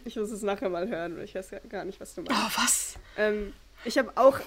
[0.07, 2.33] Ich muss es nachher mal hören, weil ich weiß gar nicht, was du meinst.
[2.41, 2.95] Oh, was?
[3.19, 3.53] Ähm,
[3.85, 4.39] ich habe auch.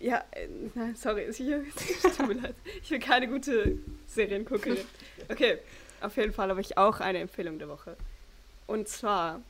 [0.00, 1.36] Ja, äh, nein, sorry, ich,
[2.16, 2.54] tut mir leid.
[2.82, 4.78] Ich bin keine gute Serienguckerin.
[5.28, 5.58] Okay,
[6.00, 7.96] auf jeden Fall habe ich auch eine Empfehlung der Woche.
[8.66, 9.42] Und zwar,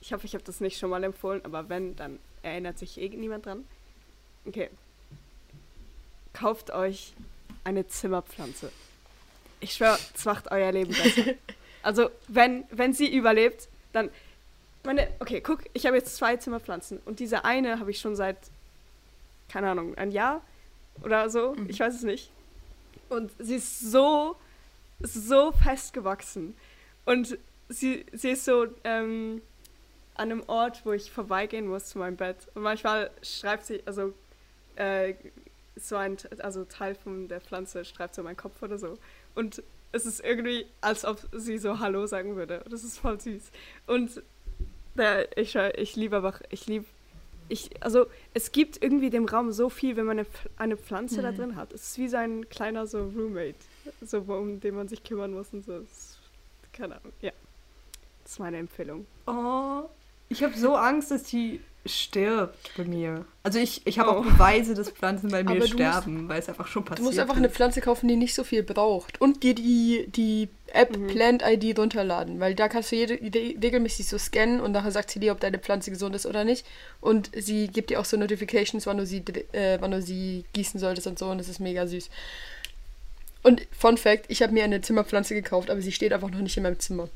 [0.00, 3.08] ich hoffe, ich habe das nicht schon mal empfohlen, aber wenn, dann erinnert sich eh
[3.08, 3.64] niemand dran.
[4.44, 4.68] Okay.
[6.32, 7.14] Kauft euch
[7.64, 8.70] eine Zimmerpflanze.
[9.60, 11.34] Ich schwöre, es macht euer Leben besser.
[11.80, 14.10] Also, wenn, wenn sie überlebt, dann
[14.88, 18.38] meine, okay, guck, ich habe jetzt zwei Zimmerpflanzen und diese eine habe ich schon seit,
[19.48, 20.42] keine Ahnung, ein Jahr
[21.02, 22.30] oder so, ich weiß es nicht.
[23.08, 24.36] Und sie ist so,
[25.00, 26.56] so festgewachsen.
[27.04, 29.42] Und sie, sie ist so ähm,
[30.14, 32.48] an einem Ort, wo ich vorbeigehen muss zu meinem Bett.
[32.54, 34.12] Und manchmal schreibt sie, also
[34.76, 35.14] äh,
[35.78, 38.98] so ein also Teil von der Pflanze schreibt so meinen Kopf oder so.
[39.34, 39.62] Und
[39.92, 42.64] es ist irgendwie, als ob sie so Hallo sagen würde.
[42.68, 43.50] Das ist voll süß.
[43.86, 44.22] Und
[44.96, 46.84] ja, ich, ich liebe einfach, ich liebe,
[47.48, 51.32] ich, also es gibt irgendwie dem Raum so viel, wenn man eine, eine Pflanze da
[51.32, 51.72] drin hat.
[51.72, 53.54] Es ist wie so ein kleiner so Roommate,
[54.02, 55.78] so um den man sich kümmern muss und so.
[55.78, 56.18] Ist-
[56.72, 57.32] keine Ahnung, ja.
[58.22, 59.06] Das ist meine Empfehlung.
[59.26, 59.88] Oh,
[60.28, 63.24] ich habe so Angst, dass die stirbt bei mir.
[63.42, 64.14] Also ich, ich habe Oh.
[64.20, 67.18] auch Beweise, dass Pflanzen bei mir du sterben, weil es einfach schon Du passiert musst
[67.18, 67.54] einfach eine ist.
[67.56, 69.20] Pflanze kaufen, die nicht so viel braucht.
[69.22, 71.06] Und dir die, die App Mhm.
[71.06, 72.40] Plant ID runterladen.
[72.40, 75.58] Weil da kannst du jede, regelmäßig so scannen und nachher sagt sie dir, ob deine
[75.58, 76.66] Pflanze gesund ist oder nicht.
[77.00, 79.22] Und sie gibt dir auch so Notifications, wann du sie,
[79.52, 81.26] äh, wann du sie gießen solltest und so.
[81.30, 82.10] Und das ist mega süß.
[83.44, 86.56] Und Fun Fact, ich habe mir eine Zimmerpflanze gekauft, aber sie steht einfach noch nicht
[86.58, 87.08] in meinem Zimmer.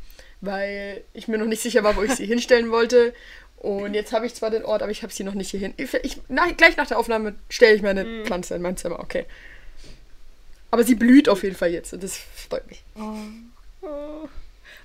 [0.42, 3.14] Weil ich mir noch nicht sicher war, wo ich sie hinstellen wollte.
[3.56, 5.72] Und jetzt habe ich zwar den Ort, aber ich habe sie noch nicht hierhin.
[5.76, 8.24] Ich, ich, na, gleich nach der Aufnahme stelle ich meine Mhm.
[8.26, 9.24] Pflanze in mein Zimmer, okay.
[10.72, 12.82] Aber sie blüht auf jeden Fall jetzt und das freut mich.
[12.96, 14.28] Oh.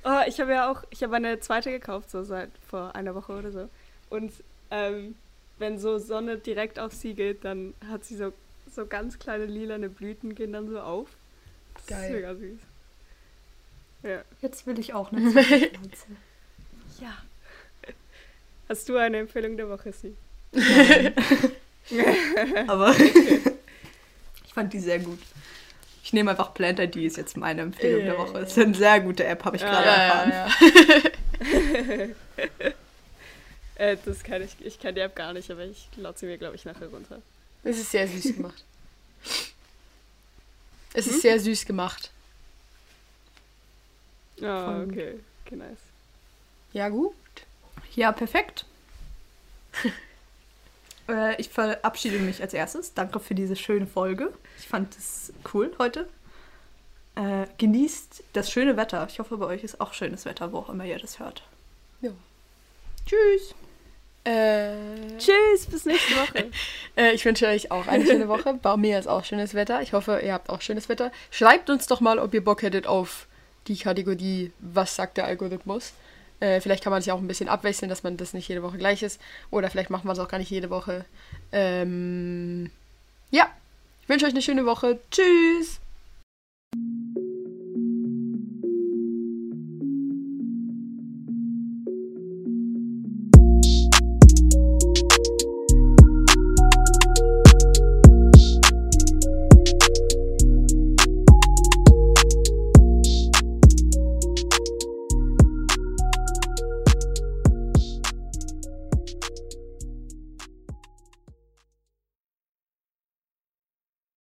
[0.04, 3.34] Oh, ich habe ja auch, ich habe eine zweite gekauft, so seit vor einer Woche
[3.34, 3.68] oder so.
[4.10, 4.32] Und
[4.70, 5.16] ähm,
[5.58, 8.32] wenn so Sonne direkt auf sie geht, dann hat sie so,
[8.74, 11.10] so ganz kleine lilane Blüten, gehen dann so auf.
[11.74, 12.06] Das Geil.
[12.06, 12.60] ist mega süß.
[14.04, 14.22] Ja.
[14.42, 16.06] Jetzt will ich auch eine Zwiebelpflanze.
[17.02, 17.18] ja.
[18.70, 20.16] Hast du eine Empfehlung der Woche, Sie?
[22.68, 22.94] Aber
[24.46, 25.20] ich fand die sehr gut.
[26.04, 28.40] Ich nehme einfach Plant ID, ist jetzt meine Empfehlung der Woche.
[28.42, 30.54] Das ist eine sehr gute App, habe ich gerade erfahren.
[33.80, 36.40] Äh, das kann ich, ich kann die App gar nicht, aber ich lade sie mir,
[36.40, 37.22] glaube ich, nachher runter.
[37.64, 38.64] Es ist sehr süß gemacht.
[40.94, 42.10] Es ist sehr süß gemacht.
[44.42, 44.92] Ah, gut.
[44.92, 45.20] okay.
[45.46, 45.80] Okay, nice.
[46.74, 47.16] Ja, gut.
[47.96, 48.66] Ja, perfekt.
[51.10, 52.94] äh, ich verabschiede mich als erstes.
[52.94, 54.34] Danke für diese schöne Folge.
[54.60, 56.08] Ich fand es cool heute.
[57.16, 59.08] Äh, genießt das schöne Wetter.
[59.10, 61.42] Ich hoffe, bei euch ist auch schönes Wetter, wo auch immer ihr das hört.
[62.02, 62.12] Ja.
[63.08, 63.56] Tschüss.
[64.24, 66.52] Äh, Tschüss, bis nächste Woche.
[66.96, 68.54] äh, ich wünsche euch auch eine schöne Woche.
[68.62, 69.82] Bei mir ist auch schönes Wetter.
[69.82, 71.12] Ich hoffe, ihr habt auch schönes Wetter.
[71.32, 73.26] Schreibt uns doch mal, ob ihr Bock hättet auf
[73.68, 75.94] die Kategorie Was sagt der Algorithmus?
[76.40, 78.78] Äh, vielleicht kann man sich auch ein bisschen abwechseln, dass man das nicht jede Woche
[78.78, 79.20] gleich ist.
[79.50, 81.06] Oder vielleicht machen wir es auch gar nicht jede Woche.
[81.52, 82.70] Ähm,
[83.32, 83.48] ja,
[84.04, 85.00] ich wünsche euch eine schöne Woche.
[85.12, 85.80] Tschüss!